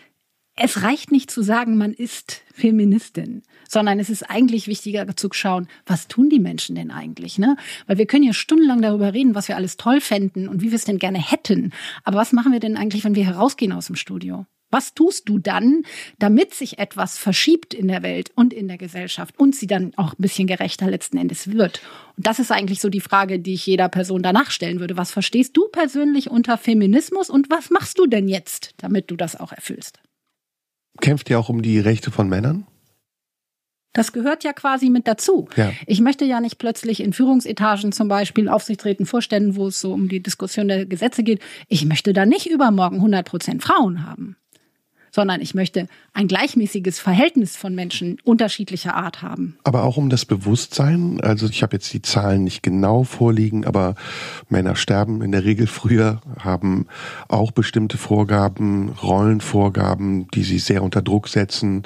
[0.55, 3.43] es reicht nicht zu sagen, man ist Feministin,
[3.75, 7.57] sondern es ist eigentlich wichtiger zu schauen, was tun die Menschen denn eigentlich, ne?
[7.87, 10.77] Weil wir können ja stundenlang darüber reden, was wir alles toll fänden und wie wir
[10.77, 11.73] es denn gerne hätten.
[12.05, 14.47] Aber was machen wir denn eigentlich, wenn wir herausgehen aus dem Studio?
[14.71, 15.83] Was tust du dann,
[16.19, 20.15] damit sich etwas verschiebt in der Welt und in der Gesellschaft und sie dann auch
[20.15, 21.83] ein bisschen gerechter letzten Endes wird?
[22.17, 24.97] Und das ist eigentlich so die Frage, die ich jeder Person danach stellen würde.
[24.97, 29.39] Was verstehst du persönlich unter Feminismus und was machst du denn jetzt, damit du das
[29.39, 30.01] auch erfüllst?
[31.01, 32.67] Kämpft ihr auch um die Rechte von Männern?
[33.95, 35.49] Das gehört ja quasi mit dazu.
[35.57, 35.73] Ja.
[35.87, 40.09] Ich möchte ja nicht plötzlich in Führungsetagen zum Beispiel, Aufsichtsräten, Vorständen, wo es so um
[40.09, 44.37] die Diskussion der Gesetze geht, ich möchte da nicht übermorgen 100 Prozent Frauen haben
[45.15, 49.57] sondern ich möchte ein gleichmäßiges Verhältnis von Menschen unterschiedlicher Art haben.
[49.63, 53.95] Aber auch um das Bewusstsein, also ich habe jetzt die Zahlen nicht genau vorliegen, aber
[54.49, 56.87] Männer sterben in der Regel früher, haben
[57.29, 61.85] auch bestimmte Vorgaben, Rollenvorgaben, die sie sehr unter Druck setzen.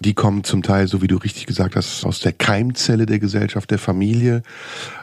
[0.00, 3.70] Die kommen zum Teil, so wie du richtig gesagt hast, aus der Keimzelle der Gesellschaft,
[3.70, 4.42] der Familie.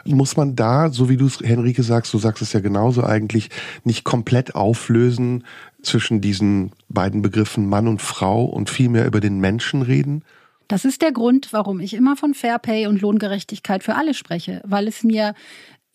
[0.04, 3.48] Muss man da, so wie du es, Henrike sagst, du sagst es ja genauso eigentlich,
[3.84, 5.44] nicht komplett auflösen
[5.82, 10.24] zwischen diesen beiden Begriffen Mann und Frau und vielmehr über den Menschen reden?
[10.68, 14.62] Das ist der Grund, warum ich immer von Fair Pay und Lohngerechtigkeit für alle spreche,
[14.64, 15.34] weil es mir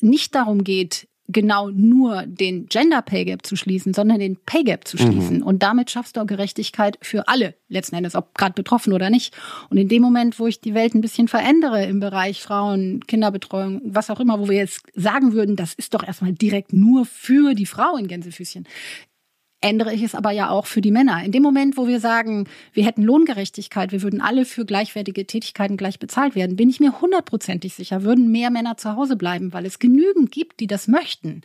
[0.02, 4.88] nicht darum geht, genau nur den Gender Pay Gap zu schließen, sondern den Pay Gap
[4.88, 5.38] zu schließen.
[5.38, 5.44] Mhm.
[5.44, 9.36] Und damit schaffst du auch Gerechtigkeit für alle, letzten Endes, ob gerade betroffen oder nicht.
[9.70, 13.82] Und in dem Moment, wo ich die Welt ein bisschen verändere im Bereich Frauen, Kinderbetreuung,
[13.86, 17.56] was auch immer, wo wir jetzt sagen würden, das ist doch erstmal direkt nur für
[17.56, 18.68] die Frau in Gänsefüßchen,
[19.62, 21.24] ändere ich es aber ja auch für die Männer.
[21.24, 25.78] In dem Moment, wo wir sagen, wir hätten Lohngerechtigkeit, wir würden alle für gleichwertige Tätigkeiten
[25.78, 29.66] gleich bezahlt werden, bin ich mir hundertprozentig sicher, würden mehr Männer zu Hause bleiben, weil
[29.66, 31.42] es genügend gibt, die das möchten.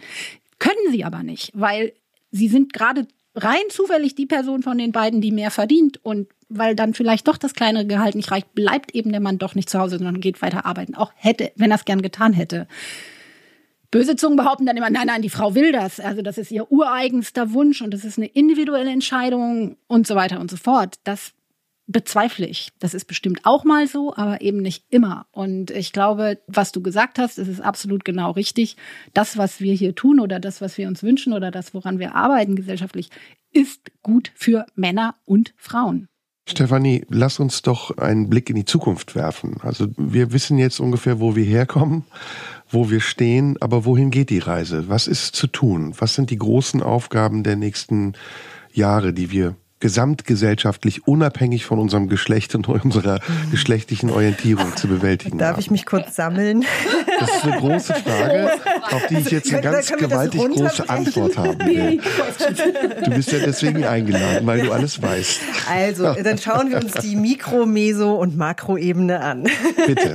[0.58, 1.92] Können sie aber nicht, weil
[2.30, 6.74] sie sind gerade rein zufällig die Person von den beiden, die mehr verdient und weil
[6.74, 9.78] dann vielleicht doch das kleinere Gehalt nicht reicht, bleibt eben der Mann doch nicht zu
[9.78, 10.96] Hause, sondern geht weiter arbeiten.
[10.96, 12.66] Auch hätte, wenn er es gern getan hätte.
[13.91, 15.99] Böse Zungen behaupten dann immer, nein, nein, die Frau will das.
[15.99, 20.41] Also das ist ihr ureigenster Wunsch und das ist eine individuelle Entscheidung und so weiter
[20.41, 21.01] und so fort.
[21.05, 21.32] Das
[21.91, 22.70] bezweifle ich.
[22.78, 25.26] Das ist bestimmt auch mal so, aber eben nicht immer.
[25.32, 28.76] Und ich glaube, was du gesagt hast, ist absolut genau richtig.
[29.12, 32.14] Das, was wir hier tun oder das, was wir uns wünschen oder das, woran wir
[32.14, 33.11] arbeiten gesellschaftlich,
[33.51, 36.07] ist gut für Männer und Frauen.
[36.49, 39.59] Stefanie, lass uns doch einen Blick in die Zukunft werfen.
[39.62, 42.05] Also wir wissen jetzt ungefähr, wo wir herkommen,
[42.71, 44.89] wo wir stehen, aber wohin geht die Reise?
[44.89, 45.95] Was ist zu tun?
[45.99, 48.14] Was sind die großen Aufgaben der nächsten
[48.73, 55.53] Jahre, die wir gesamtgesellschaftlich unabhängig von unserem Geschlecht und unserer geschlechtlichen Orientierung zu bewältigen Darf
[55.53, 55.61] haben.
[55.61, 56.64] ich mich kurz sammeln?
[57.18, 58.51] Das ist eine große Frage,
[58.83, 62.01] auf die ich jetzt eine ganz gewaltig große Antwort haben will.
[63.05, 65.41] Du bist ja deswegen eingeladen, weil du alles weißt.
[65.68, 69.49] Also, dann schauen wir uns die Mikro-, Meso- und Makroebene an.
[69.87, 70.14] Bitte.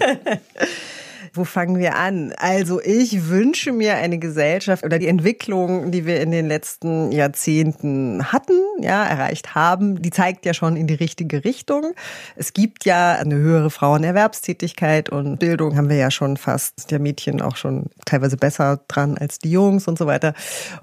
[1.35, 2.33] Wo fangen wir an?
[2.37, 8.31] Also ich wünsche mir eine Gesellschaft oder die Entwicklung, die wir in den letzten Jahrzehnten
[8.31, 11.93] hatten, ja, erreicht haben, die zeigt ja schon in die richtige Richtung.
[12.37, 17.41] Es gibt ja eine höhere Frauenerwerbstätigkeit und Bildung haben wir ja schon fast der Mädchen
[17.41, 20.33] auch schon teilweise besser dran als die Jungs und so weiter.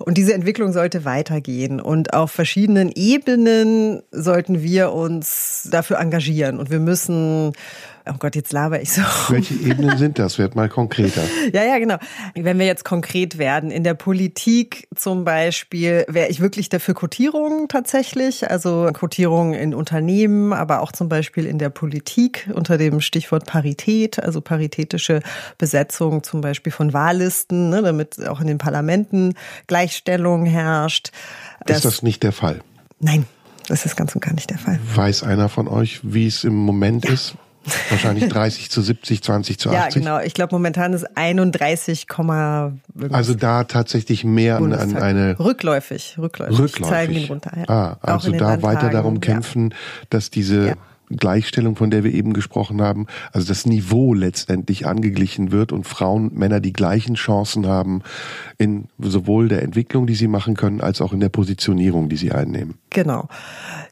[0.01, 6.71] Und diese Entwicklung sollte weitergehen und auf verschiedenen Ebenen sollten wir uns dafür engagieren und
[6.71, 7.53] wir müssen
[8.05, 9.03] Oh Gott, jetzt laber ich so.
[9.29, 10.39] Welche Ebenen sind das?
[10.39, 11.23] Werd mal konkreter.
[11.53, 11.97] ja, ja, genau.
[12.35, 17.69] Wenn wir jetzt konkret werden, in der Politik zum Beispiel, wäre ich wirklich dafür Quotierungen
[17.69, 18.51] tatsächlich.
[18.51, 24.21] Also Quotierungen in Unternehmen, aber auch zum Beispiel in der Politik unter dem Stichwort Parität,
[24.21, 25.21] also paritätische
[25.57, 29.35] Besetzung zum Beispiel von Wahllisten, ne, damit auch in den Parlamenten
[29.69, 31.13] Gleichstellung herrscht.
[31.67, 32.61] Das ist das nicht der Fall?
[32.99, 33.27] Nein.
[33.69, 34.81] Das ist ganz und gar nicht der Fall.
[34.95, 37.13] Weiß einer von euch, wie es im Moment ja.
[37.13, 37.37] ist?
[37.91, 39.95] Wahrscheinlich 30 zu 70, 20 zu 80.
[39.95, 40.25] Ja, genau.
[40.25, 42.07] Ich glaube, momentan ist 31,
[43.11, 46.59] also da tatsächlich mehr an, an eine rückläufig, rückläufig.
[46.59, 46.89] Rückläufig.
[46.89, 47.53] Zeigen ihn runter.
[47.57, 47.69] Ja.
[47.69, 49.77] Ah, also da weiter darum kämpfen, ja.
[50.11, 50.75] dass diese ja.
[51.17, 56.31] Gleichstellung, von der wir eben gesprochen haben, also das Niveau letztendlich angeglichen wird und Frauen,
[56.35, 58.03] Männer die gleichen Chancen haben
[58.59, 62.33] in sowohl der Entwicklung, die sie machen können, als auch in der Positionierung, die sie
[62.33, 62.79] einnehmen.
[62.91, 63.29] Genau.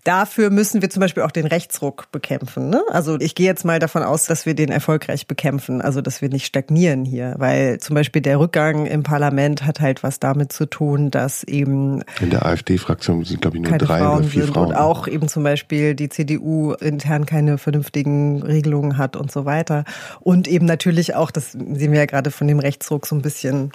[0.05, 2.70] Dafür müssen wir zum Beispiel auch den Rechtsruck bekämpfen.
[2.70, 2.82] Ne?
[2.88, 6.28] Also ich gehe jetzt mal davon aus, dass wir den erfolgreich bekämpfen, also dass wir
[6.30, 10.66] nicht stagnieren hier, weil zum Beispiel der Rückgang im Parlament hat halt was damit zu
[10.66, 14.68] tun, dass eben in der AfD-Fraktion sind glaube ich nur drei Frauen oder vier Frauen
[14.68, 19.84] und auch eben zum Beispiel die CDU intern keine vernünftigen Regelungen hat und so weiter
[20.20, 23.72] und eben natürlich auch, das sehen wir ja gerade von dem Rechtsruck so ein bisschen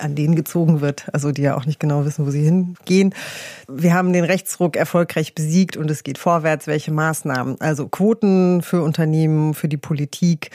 [0.00, 3.14] an denen gezogen wird, also die ja auch nicht genau wissen, wo sie hingehen.
[3.68, 6.66] Wir haben den Rechtsruck erfolgreich besiegt und es geht vorwärts.
[6.66, 7.60] Welche Maßnahmen?
[7.60, 10.50] Also Quoten für Unternehmen, für die Politik.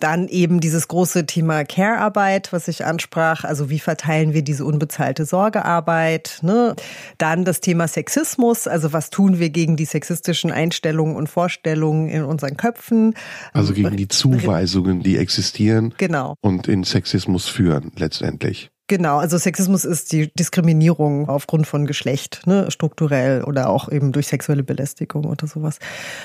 [0.00, 3.44] Dann eben dieses große Thema Care-Arbeit, was ich ansprach.
[3.44, 6.38] Also wie verteilen wir diese unbezahlte Sorgearbeit?
[6.40, 6.74] Ne?
[7.18, 8.66] Dann das Thema Sexismus.
[8.66, 13.14] Also was tun wir gegen die sexistischen Einstellungen und Vorstellungen in unseren Köpfen?
[13.52, 15.94] Also gegen die Zuweisungen, die existieren.
[15.98, 16.34] Genau.
[16.40, 18.70] Und in Sexismus führen letztendlich.
[18.90, 24.26] Genau, also Sexismus ist die Diskriminierung aufgrund von Geschlecht, ne, strukturell oder auch eben durch
[24.26, 25.78] sexuelle Belästigung oder sowas.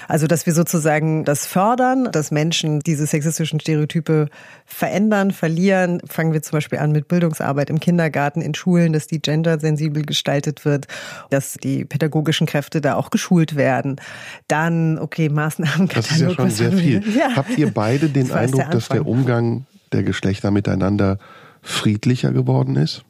[0.07, 4.30] Also, dass wir sozusagen das fördern, dass Menschen diese sexistischen Stereotype
[4.66, 6.01] verändern, verlieren.
[6.07, 10.66] Fangen wir zum Beispiel an mit Bildungsarbeit im Kindergarten, in Schulen, dass die gendersensibel gestaltet
[10.66, 10.88] wird,
[11.30, 14.01] dass die pädagogischen Kräfte da auch geschult werden.
[14.47, 15.88] Dann, okay, Maßnahmen.
[15.89, 17.03] Das ist ja schon sehr viel.
[17.16, 17.36] Ja.
[17.36, 21.20] Habt ihr beide den Eindruck, der dass der Umgang der Geschlechter miteinander
[21.66, 23.03] friedlicher geworden ist?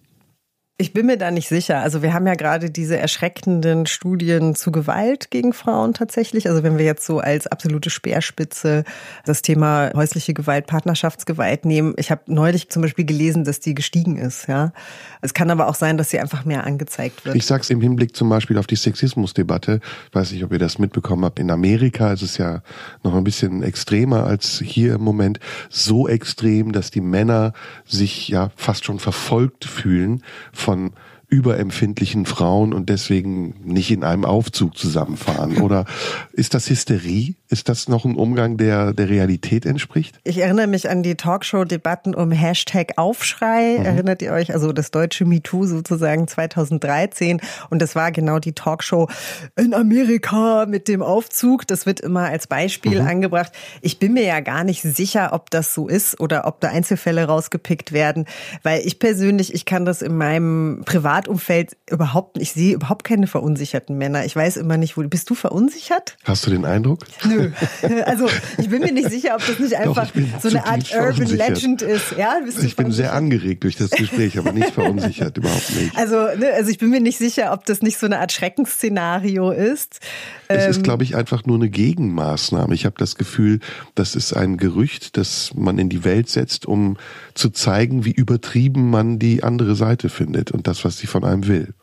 [0.78, 1.80] Ich bin mir da nicht sicher.
[1.80, 6.50] Also wir haben ja gerade diese erschreckenden Studien zu Gewalt gegen Frauen tatsächlich.
[6.50, 8.84] Also wenn wir jetzt so als absolute Speerspitze
[9.24, 11.94] das Thema häusliche Gewalt, Partnerschaftsgewalt nehmen.
[11.96, 14.50] Ich habe neulich zum Beispiel gelesen, dass die gestiegen ist.
[14.50, 14.74] Ja,
[15.22, 17.38] es kann aber auch sein, dass sie einfach mehr angezeigt wird.
[17.38, 19.80] Ich sage es im Hinblick zum Beispiel auf die Sexismusdebatte.
[20.10, 21.40] Ich weiß nicht, ob ihr das mitbekommen habt.
[21.40, 22.64] In Amerika ist es ja
[23.02, 25.40] noch ein bisschen extremer als hier im Moment.
[25.70, 27.54] So extrem, dass die Männer
[27.86, 30.22] sich ja fast schon verfolgt fühlen
[30.66, 30.94] von
[31.28, 35.58] überempfindlichen Frauen und deswegen nicht in einem Aufzug zusammenfahren?
[35.62, 35.86] Oder
[36.34, 37.36] ist das Hysterie?
[37.50, 40.20] Ist das noch ein Umgang, der der Realität entspricht?
[40.24, 43.78] Ich erinnere mich an die Talkshow-Debatten um Hashtag Aufschrei.
[43.80, 43.86] Mhm.
[43.86, 44.54] Erinnert ihr euch?
[44.54, 47.40] Also das deutsche MeToo sozusagen 2013.
[47.70, 49.08] Und das war genau die Talkshow
[49.56, 51.68] in Amerika mit dem Aufzug.
[51.68, 53.08] Das wird immer als Beispiel mhm.
[53.08, 53.52] angebracht.
[53.82, 57.26] Ich bin mir ja gar nicht sicher, ob das so ist oder ob da Einzelfälle
[57.26, 58.26] rausgepickt werden.
[58.64, 63.28] Weil ich persönlich, ich kann das in meinem Privat Privatumfeld überhaupt, ich sehe überhaupt keine
[63.28, 64.26] verunsicherten Männer.
[64.26, 66.18] Ich weiß immer nicht, wo, bist du verunsichert?
[66.26, 67.00] Hast du den Eindruck?
[67.26, 67.52] Nö.
[68.06, 71.28] Also, ich bin mir nicht sicher, ob das nicht einfach Doch, so eine Art Urban
[71.28, 72.16] Legend ist.
[72.18, 75.96] Ja, du ich bin sehr angeregt durch das Gespräch, aber nicht verunsichert, überhaupt nicht.
[75.96, 79.52] Also, ne, also ich bin mir nicht sicher, ob das nicht so eine Art Schreckensszenario
[79.52, 80.00] ist.
[80.48, 82.74] Es ähm, ist, glaube ich, einfach nur eine Gegenmaßnahme.
[82.74, 83.60] Ich habe das Gefühl,
[83.96, 86.98] das ist ein Gerücht, das man in die Welt setzt, um
[87.36, 91.48] zu zeigen, wie übertrieben man die andere Seite findet und das, was sie von einem
[91.48, 91.74] will.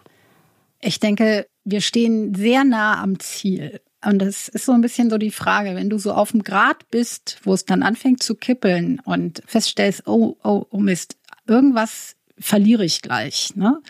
[0.80, 3.80] Ich denke, wir stehen sehr nah am Ziel.
[4.04, 6.90] Und das ist so ein bisschen so die Frage, wenn du so auf dem Grad
[6.90, 12.84] bist, wo es dann anfängt zu kippeln und feststellst, oh, oh, oh Mist, irgendwas verliere
[12.84, 13.54] ich gleich.
[13.54, 13.80] Ne?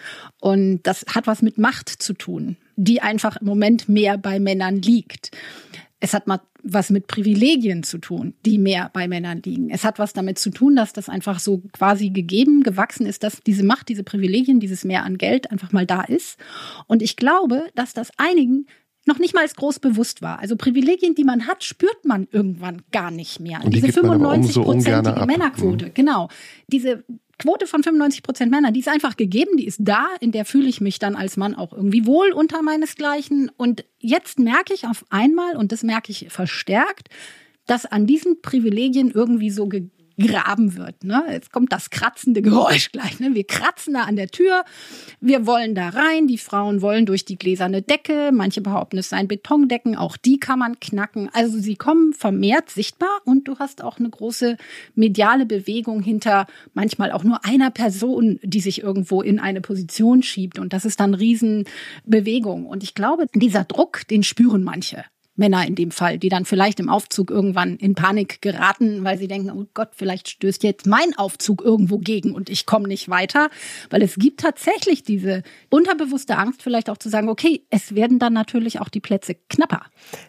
[0.41, 4.83] Und das hat was mit Macht zu tun, die einfach im Moment mehr bei Männern
[4.83, 5.31] liegt.
[6.01, 9.71] Es hat mal was mit Privilegien zu tun, die mehr bei Männern liegen.
[9.71, 13.41] Es hat was damit zu tun, dass das einfach so quasi gegeben, gewachsen ist, dass
[13.43, 16.39] diese Macht, diese Privilegien, dieses Mehr an Geld einfach mal da ist.
[16.87, 18.67] Und ich glaube, dass das einigen
[19.05, 20.39] noch nicht mal als groß bewusst war.
[20.39, 23.61] Also Privilegien, die man hat, spürt man irgendwann gar nicht mehr.
[23.65, 25.95] Und die Diese 95-prozentige Männerquote, mhm.
[25.95, 26.29] genau.
[26.69, 27.05] Diese
[27.43, 30.69] Quote von 95 Prozent Männer, die ist einfach gegeben, die ist da, in der fühle
[30.69, 33.51] ich mich dann als Mann auch irgendwie wohl unter meinesgleichen.
[33.57, 37.09] Und jetzt merke ich auf einmal, und das merke ich verstärkt,
[37.67, 39.69] dass an diesen Privilegien irgendwie so
[40.17, 41.05] gegraben wird.
[41.05, 41.23] Ne?
[41.31, 43.21] Jetzt kommt das kratzende Geräusch gleich.
[43.21, 43.35] Ne?
[43.35, 44.65] Wir kratzen da an der Tür,
[45.21, 49.29] wir wollen da rein, die Frauen wollen durch die gläserne Decke, manche behaupten, es seien
[49.29, 51.31] Betondecken, auch die kann man knacken.
[51.33, 54.57] Also sie kommen vermehrt sichtbar und du hast auch eine große
[54.95, 60.59] mediale Bewegung hinter manchmal auch nur einer Person, die sich irgendwo in eine Position schiebt
[60.59, 62.67] und das ist dann Riesenbewegung.
[62.67, 65.05] Und ich glaube, dieser Druck, den spüren manche.
[65.35, 69.29] Männer in dem Fall, die dann vielleicht im Aufzug irgendwann in Panik geraten, weil sie
[69.29, 73.49] denken, oh Gott, vielleicht stößt jetzt mein Aufzug irgendwo gegen und ich komme nicht weiter.
[73.89, 78.35] Weil es gibt tatsächlich diese unterbewusste Angst, vielleicht auch zu sagen, okay, es werden dann
[78.35, 79.83] natürlich auch die Plätze knapper.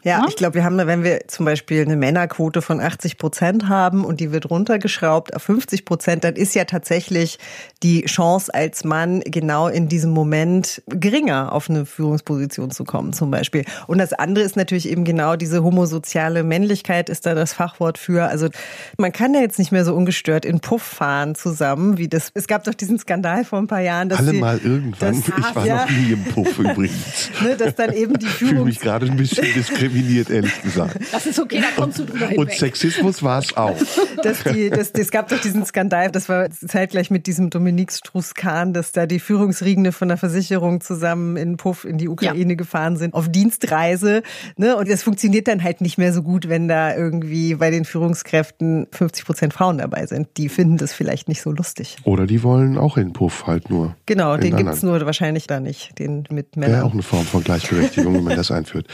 [0.03, 0.25] Ja, ja?
[0.29, 4.21] ich glaube, wir haben, wenn wir zum Beispiel eine Männerquote von 80 Prozent haben und
[4.21, 7.39] die wird runtergeschraubt auf 50 Prozent, dann ist ja tatsächlich
[7.83, 13.31] die Chance als Mann genau in diesem Moment geringer, auf eine Führungsposition zu kommen zum
[13.31, 13.65] Beispiel.
[13.87, 18.27] Und das andere ist natürlich eben genau diese homosoziale Männlichkeit ist da das Fachwort für.
[18.27, 18.49] Also
[18.97, 22.29] man kann ja jetzt nicht mehr so ungestört in Puff fahren zusammen, wie das.
[22.35, 25.15] Es gab doch diesen Skandal vor ein paar Jahren, dass alle die, mal irgendwann.
[25.15, 27.31] Das, ich war ja, noch nie im Puff übrigens.
[27.41, 28.51] ne, dass dann eben die Führung.
[28.51, 30.99] Ich fühle mich gerade ein bisschen diskriminiert, ehrlich gesagt.
[31.11, 32.37] Das ist okay, da kommst du drüber hinweg.
[32.37, 33.77] Und Sexismus war es auch.
[34.21, 38.73] Dass die, das, das gab doch diesen Skandal, das war zeitgleich mit diesem Dominique Strauss-Kahn,
[38.73, 42.57] dass da die Führungsriegende von der Versicherung zusammen in Puff in die Ukraine ja.
[42.57, 44.21] gefahren sind, auf Dienstreise.
[44.57, 44.75] Ne?
[44.83, 48.87] Und das funktioniert dann halt nicht mehr so gut, wenn da irgendwie bei den Führungskräften
[48.91, 50.27] 50 Prozent Frauen dabei sind.
[50.35, 51.95] Die finden das vielleicht nicht so lustig.
[52.03, 53.95] Oder die wollen auch in Puff halt nur.
[54.07, 56.75] Genau, den gibt es nur wahrscheinlich da nicht, den mit Männern.
[56.75, 58.87] Wäre auch eine Form von Gleichberechtigung, wenn man das einführt.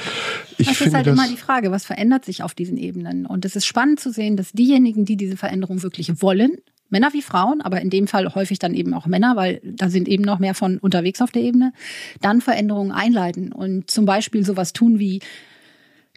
[0.59, 3.25] Ich das finde ist halt das immer die Frage, was verändert sich auf diesen Ebenen?
[3.25, 6.51] Und es ist spannend zu sehen, dass diejenigen, die diese Veränderung wirklich wollen,
[6.89, 10.07] Männer wie Frauen, aber in dem Fall häufig dann eben auch Männer, weil da sind
[10.07, 11.73] eben noch mehr von unterwegs auf der Ebene,
[12.21, 15.21] dann Veränderungen einleiten und zum Beispiel sowas tun wie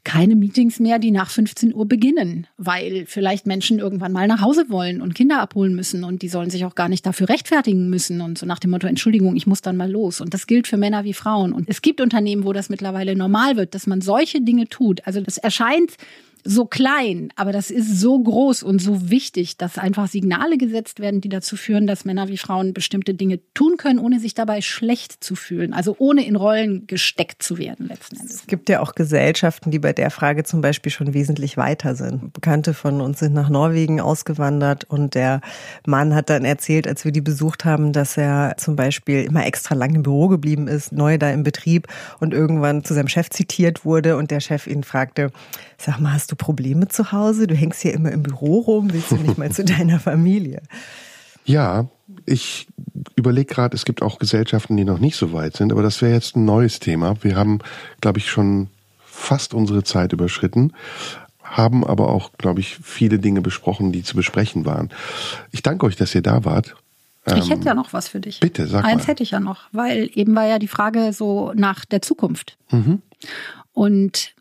[0.05, 4.67] keine Meetings mehr, die nach 15 Uhr beginnen, weil vielleicht Menschen irgendwann mal nach Hause
[4.69, 8.21] wollen und Kinder abholen müssen und die sollen sich auch gar nicht dafür rechtfertigen müssen
[8.21, 10.21] und so nach dem Motto, Entschuldigung, ich muss dann mal los.
[10.21, 11.53] Und das gilt für Männer wie Frauen.
[11.53, 15.07] Und es gibt Unternehmen, wo das mittlerweile normal wird, dass man solche Dinge tut.
[15.07, 15.93] Also das erscheint
[16.45, 21.21] so klein, aber das ist so groß und so wichtig, dass einfach Signale gesetzt werden,
[21.21, 25.23] die dazu führen, dass Männer wie Frauen bestimmte Dinge tun können, ohne sich dabei schlecht
[25.23, 25.73] zu fühlen.
[25.73, 28.35] Also ohne in Rollen gesteckt zu werden letzten Endes.
[28.35, 32.33] Es gibt ja auch Gesellschaften, die bei der Frage zum Beispiel schon wesentlich weiter sind.
[32.33, 35.41] Bekannte von uns sind nach Norwegen ausgewandert und der
[35.87, 39.75] Mann hat dann erzählt, als wir die besucht haben, dass er zum Beispiel immer extra
[39.75, 41.87] lang im Büro geblieben ist, neu da im Betrieb
[42.19, 45.31] und irgendwann zu seinem Chef zitiert wurde und der Chef ihn fragte,
[45.79, 47.47] sag mal, hast du Probleme zu Hause?
[47.47, 50.63] Du hängst hier immer im Büro rum, willst du nicht mal zu deiner Familie?
[51.45, 51.87] Ja,
[52.27, 52.69] ich
[53.17, 56.13] überlege gerade, es gibt auch Gesellschaften, die noch nicht so weit sind, aber das wäre
[56.13, 57.17] jetzt ein neues Thema.
[57.23, 57.59] Wir haben,
[58.01, 58.69] glaube ich, schon
[59.05, 60.73] fast unsere Zeit überschritten,
[61.43, 64.91] haben aber auch, glaube ich, viele Dinge besprochen, die zu besprechen waren.
[65.51, 66.77] Ich danke euch, dass ihr da wart.
[67.37, 68.41] Ich hätte ja noch was für dich.
[68.41, 69.09] Bitte, sag Eins mal.
[69.09, 72.57] hätte ich ja noch, weil eben war ja die Frage so nach der Zukunft.
[73.73, 74.35] Und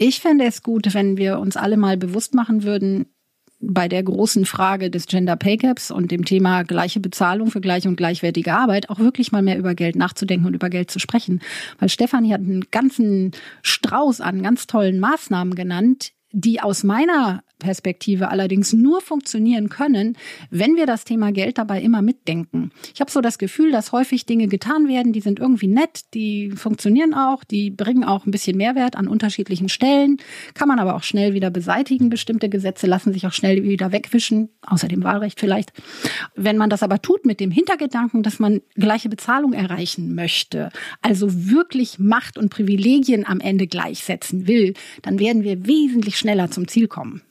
[0.00, 3.06] ich fände es gut, wenn wir uns alle mal bewusst machen würden,
[3.62, 7.90] bei der großen Frage des Gender Pay Gaps und dem Thema gleiche Bezahlung für gleiche
[7.90, 11.42] und gleichwertige Arbeit auch wirklich mal mehr über Geld nachzudenken und über Geld zu sprechen.
[11.78, 18.28] Weil Stefanie hat einen ganzen Strauß an ganz tollen Maßnahmen genannt, die aus meiner Perspektive
[18.28, 20.16] allerdings nur funktionieren können,
[20.50, 22.72] wenn wir das Thema Geld dabei immer mitdenken.
[22.92, 26.50] Ich habe so das Gefühl, dass häufig Dinge getan werden, die sind irgendwie nett, die
[26.50, 30.16] funktionieren auch, die bringen auch ein bisschen Mehrwert an unterschiedlichen Stellen,
[30.54, 32.10] kann man aber auch schnell wieder beseitigen.
[32.10, 35.72] Bestimmte Gesetze lassen sich auch schnell wieder wegwischen, außer dem Wahlrecht vielleicht.
[36.34, 40.70] Wenn man das aber tut mit dem Hintergedanken, dass man gleiche Bezahlung erreichen möchte,
[41.02, 46.66] also wirklich Macht und Privilegien am Ende gleichsetzen will, dann werden wir wesentlich schneller zum
[46.66, 47.22] Ziel kommen.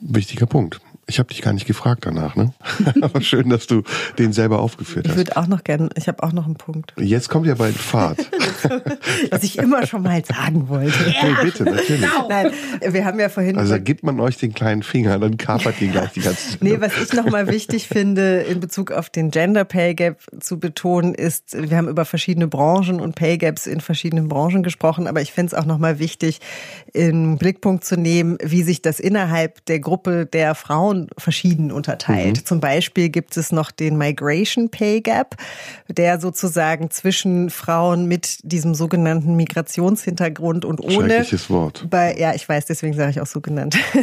[0.00, 0.80] Wichtiger Punkt.
[1.06, 2.52] Ich habe dich gar nicht gefragt danach, ne?
[3.02, 3.82] Aber schön, dass du
[4.18, 5.16] den selber aufgeführt Ich hast.
[5.18, 8.18] würde auch noch gerne, ich habe auch noch einen Punkt, Jetzt kommt ja bald Fahrt.
[9.30, 10.92] was ich immer schon mal sagen wollte.
[11.22, 12.06] Nee, bitte, natürlich.
[12.28, 12.50] Nein,
[12.88, 15.88] wir haben ja vorhin Also da gibt man euch den kleinen Finger, dann kapert ihr
[15.88, 16.62] gleich die ganze Zeit.
[16.62, 21.14] Nee, was ich nochmal wichtig finde, in Bezug auf den Gender Pay Gap zu betonen,
[21.14, 25.32] ist, wir haben über verschiedene Branchen und Pay Gaps in verschiedenen Branchen gesprochen, aber ich
[25.32, 26.40] finde es auch nochmal wichtig,
[26.92, 32.38] in Blickpunkt zu nehmen, wie sich das innerhalb der Gruppe der Frauen Frauen verschieden unterteilt.
[32.38, 32.46] Mhm.
[32.46, 35.36] Zum Beispiel gibt es noch den Migration Pay Gap,
[35.88, 41.08] der sozusagen zwischen Frauen mit diesem sogenannten Migrationshintergrund und ohne.
[41.08, 41.86] Schreckliches Wort.
[41.88, 43.76] Bei, ja, ich weiß, deswegen sage ich auch so genannt.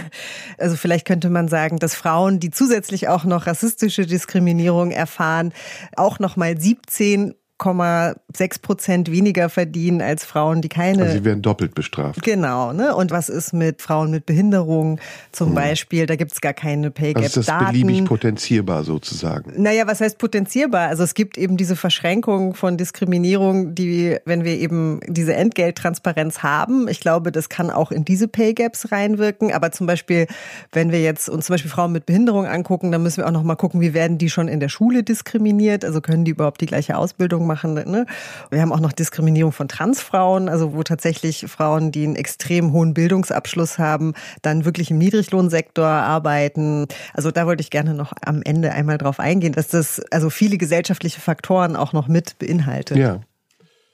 [0.58, 5.54] Also vielleicht könnte man sagen, dass Frauen, die zusätzlich auch noch rassistische Diskriminierung erfahren,
[5.96, 11.04] auch nochmal 17 5,6 Prozent weniger verdienen als Frauen, die keine.
[11.04, 12.22] Also sie werden doppelt bestraft.
[12.24, 12.96] Genau, ne?
[12.96, 15.00] Und was ist mit Frauen mit Behinderung
[15.32, 15.56] zum mhm.
[15.56, 16.06] Beispiel?
[16.06, 17.24] Da gibt es gar keine Pay Gap.
[17.24, 17.66] Also ist das Daten.
[17.66, 19.62] beliebig potenzierbar sozusagen?
[19.62, 20.88] Naja, was heißt potenzierbar?
[20.88, 26.88] Also es gibt eben diese Verschränkung von Diskriminierung, die, wenn wir eben diese Entgelttransparenz haben,
[26.88, 29.52] ich glaube, das kann auch in diese Pay Gaps reinwirken.
[29.52, 30.28] Aber zum Beispiel,
[30.72, 33.44] wenn wir jetzt uns zum Beispiel Frauen mit Behinderung angucken, dann müssen wir auch noch
[33.44, 35.84] mal gucken, wie werden die schon in der Schule diskriminiert?
[35.84, 37.74] Also können die überhaupt die gleiche Ausbildung machen?
[37.74, 38.06] Ne?
[38.50, 42.94] Wir haben auch noch Diskriminierung von Transfrauen, also wo tatsächlich Frauen, die einen extrem hohen
[42.94, 46.88] Bildungsabschluss haben, dann wirklich im Niedriglohnsektor arbeiten.
[47.14, 50.58] Also da wollte ich gerne noch am Ende einmal drauf eingehen, dass das also viele
[50.58, 52.98] gesellschaftliche Faktoren auch noch mit beinhaltet.
[52.98, 53.22] Ja.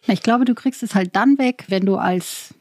[0.07, 2.53] Ich glaube, du kriegst es halt dann weg, wenn du als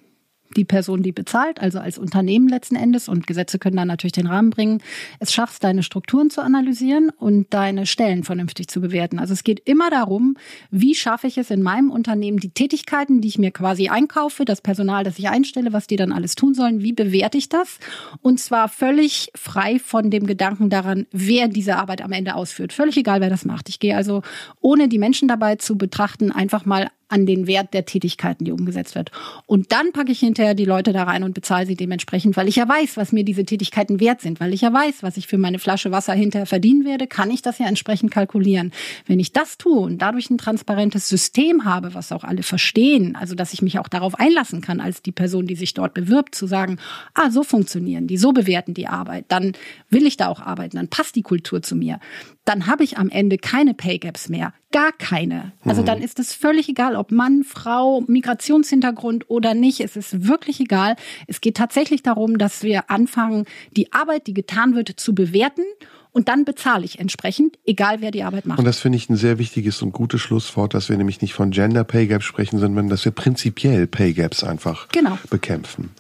[0.57, 4.27] die Person, die bezahlt, also als Unternehmen letzten Endes, und Gesetze können da natürlich den
[4.27, 4.83] Rahmen bringen,
[5.19, 9.19] es schaffst, deine Strukturen zu analysieren und deine Stellen vernünftig zu bewerten.
[9.19, 10.37] Also es geht immer darum,
[10.71, 14.61] wie schaffe ich es in meinem Unternehmen, die Tätigkeiten, die ich mir quasi einkaufe, das
[14.61, 17.79] Personal, das ich einstelle, was die dann alles tun sollen, wie bewerte ich das?
[18.23, 22.73] Und zwar völlig frei von dem Gedanken daran, wer diese Arbeit am Ende ausführt.
[22.73, 23.69] Völlig egal, wer das macht.
[23.69, 24.23] Ich gehe also,
[24.61, 28.95] ohne die Menschen dabei zu betrachten, einfach mal an den Wert der Tätigkeiten, die umgesetzt
[28.95, 29.11] wird.
[29.47, 32.57] Und dann packe ich hinterher die Leute da rein und bezahle sie dementsprechend, weil ich
[32.57, 35.39] ja weiß, was mir diese Tätigkeiten wert sind, weil ich ja weiß, was ich für
[35.39, 38.73] meine Flasche Wasser hinterher verdienen werde, kann ich das ja entsprechend kalkulieren.
[39.07, 43.35] Wenn ich das tue und dadurch ein transparentes System habe, was auch alle verstehen, also
[43.35, 46.47] dass ich mich auch darauf einlassen kann, als die Person, die sich dort bewirbt, zu
[46.47, 46.79] sagen,
[47.15, 49.53] ah, so funktionieren die, so bewerten die Arbeit, dann
[49.91, 52.01] will ich da auch arbeiten, dann passt die Kultur zu mir.
[52.45, 55.53] Dann habe ich am Ende keine Pay Gaps mehr, gar keine.
[55.65, 59.79] Also dann ist es völlig egal, ob Mann, Frau, Migrationshintergrund oder nicht.
[59.79, 60.97] Es ist wirklich egal.
[61.29, 63.47] Es geht tatsächlich darum, dass wir anfangen,
[63.77, 65.63] die Arbeit, die getan wird, zu bewerten
[66.11, 68.59] Und dann bezahle ich entsprechend, egal wer die Arbeit macht.
[68.61, 71.51] Und das finde ich ein sehr wichtiges und gutes Schlusswort, dass wir nämlich nicht von
[71.51, 75.19] Gender Pay Gap sprechen, sondern dass wir prinzipiell Pay Gaps einfach genau.
[75.29, 75.91] bekämpfen.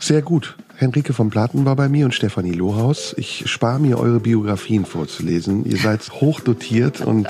[0.00, 0.56] Sehr gut.
[0.78, 3.14] Henrike von Platen war bei mir und Stefanie Lohaus.
[3.16, 5.64] Ich spare mir eure Biografien vorzulesen.
[5.64, 7.26] Ihr seid hochdotiert und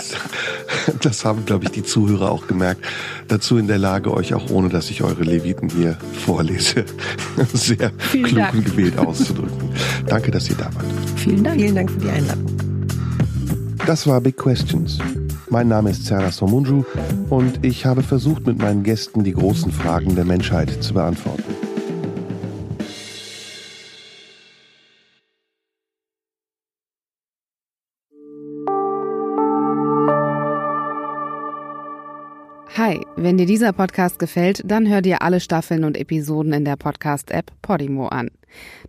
[1.03, 2.85] das haben, glaube ich, die Zuhörer auch gemerkt,
[3.29, 6.85] dazu in der Lage, euch auch ohne, dass ich eure Leviten hier vorlese,
[7.53, 8.55] sehr Vielen klug Dank.
[8.55, 9.71] und gewählt auszudrücken.
[10.07, 10.85] Danke, dass ihr da wart.
[11.15, 11.61] Vielen Dank.
[11.61, 12.47] Vielen Dank für die Einladung.
[13.87, 14.99] Das war Big Questions.
[15.51, 16.85] Mein Name ist Sarah Somunju
[17.31, 21.45] und ich habe versucht, mit meinen Gästen die großen Fragen der Menschheit zu beantworten.
[32.97, 36.77] Hi, wenn dir dieser Podcast gefällt, dann hör dir alle Staffeln und Episoden in der
[36.77, 38.31] Podcast-App Podimo an.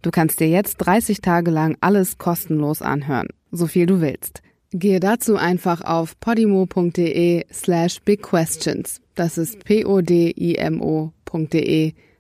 [0.01, 4.41] Du kannst dir jetzt 30 Tage lang alles kostenlos anhören, so viel du willst.
[4.71, 9.01] Gehe dazu einfach auf podimo.de slash bigquestions.
[9.15, 9.93] Das ist p-o-d-i-m-o.de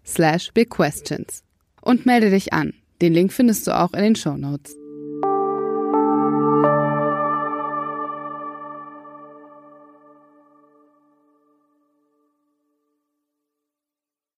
[0.05, 1.45] slash bigquestions.
[1.81, 2.73] Und melde dich an.
[3.01, 4.75] Den Link findest du auch in den Show Notes.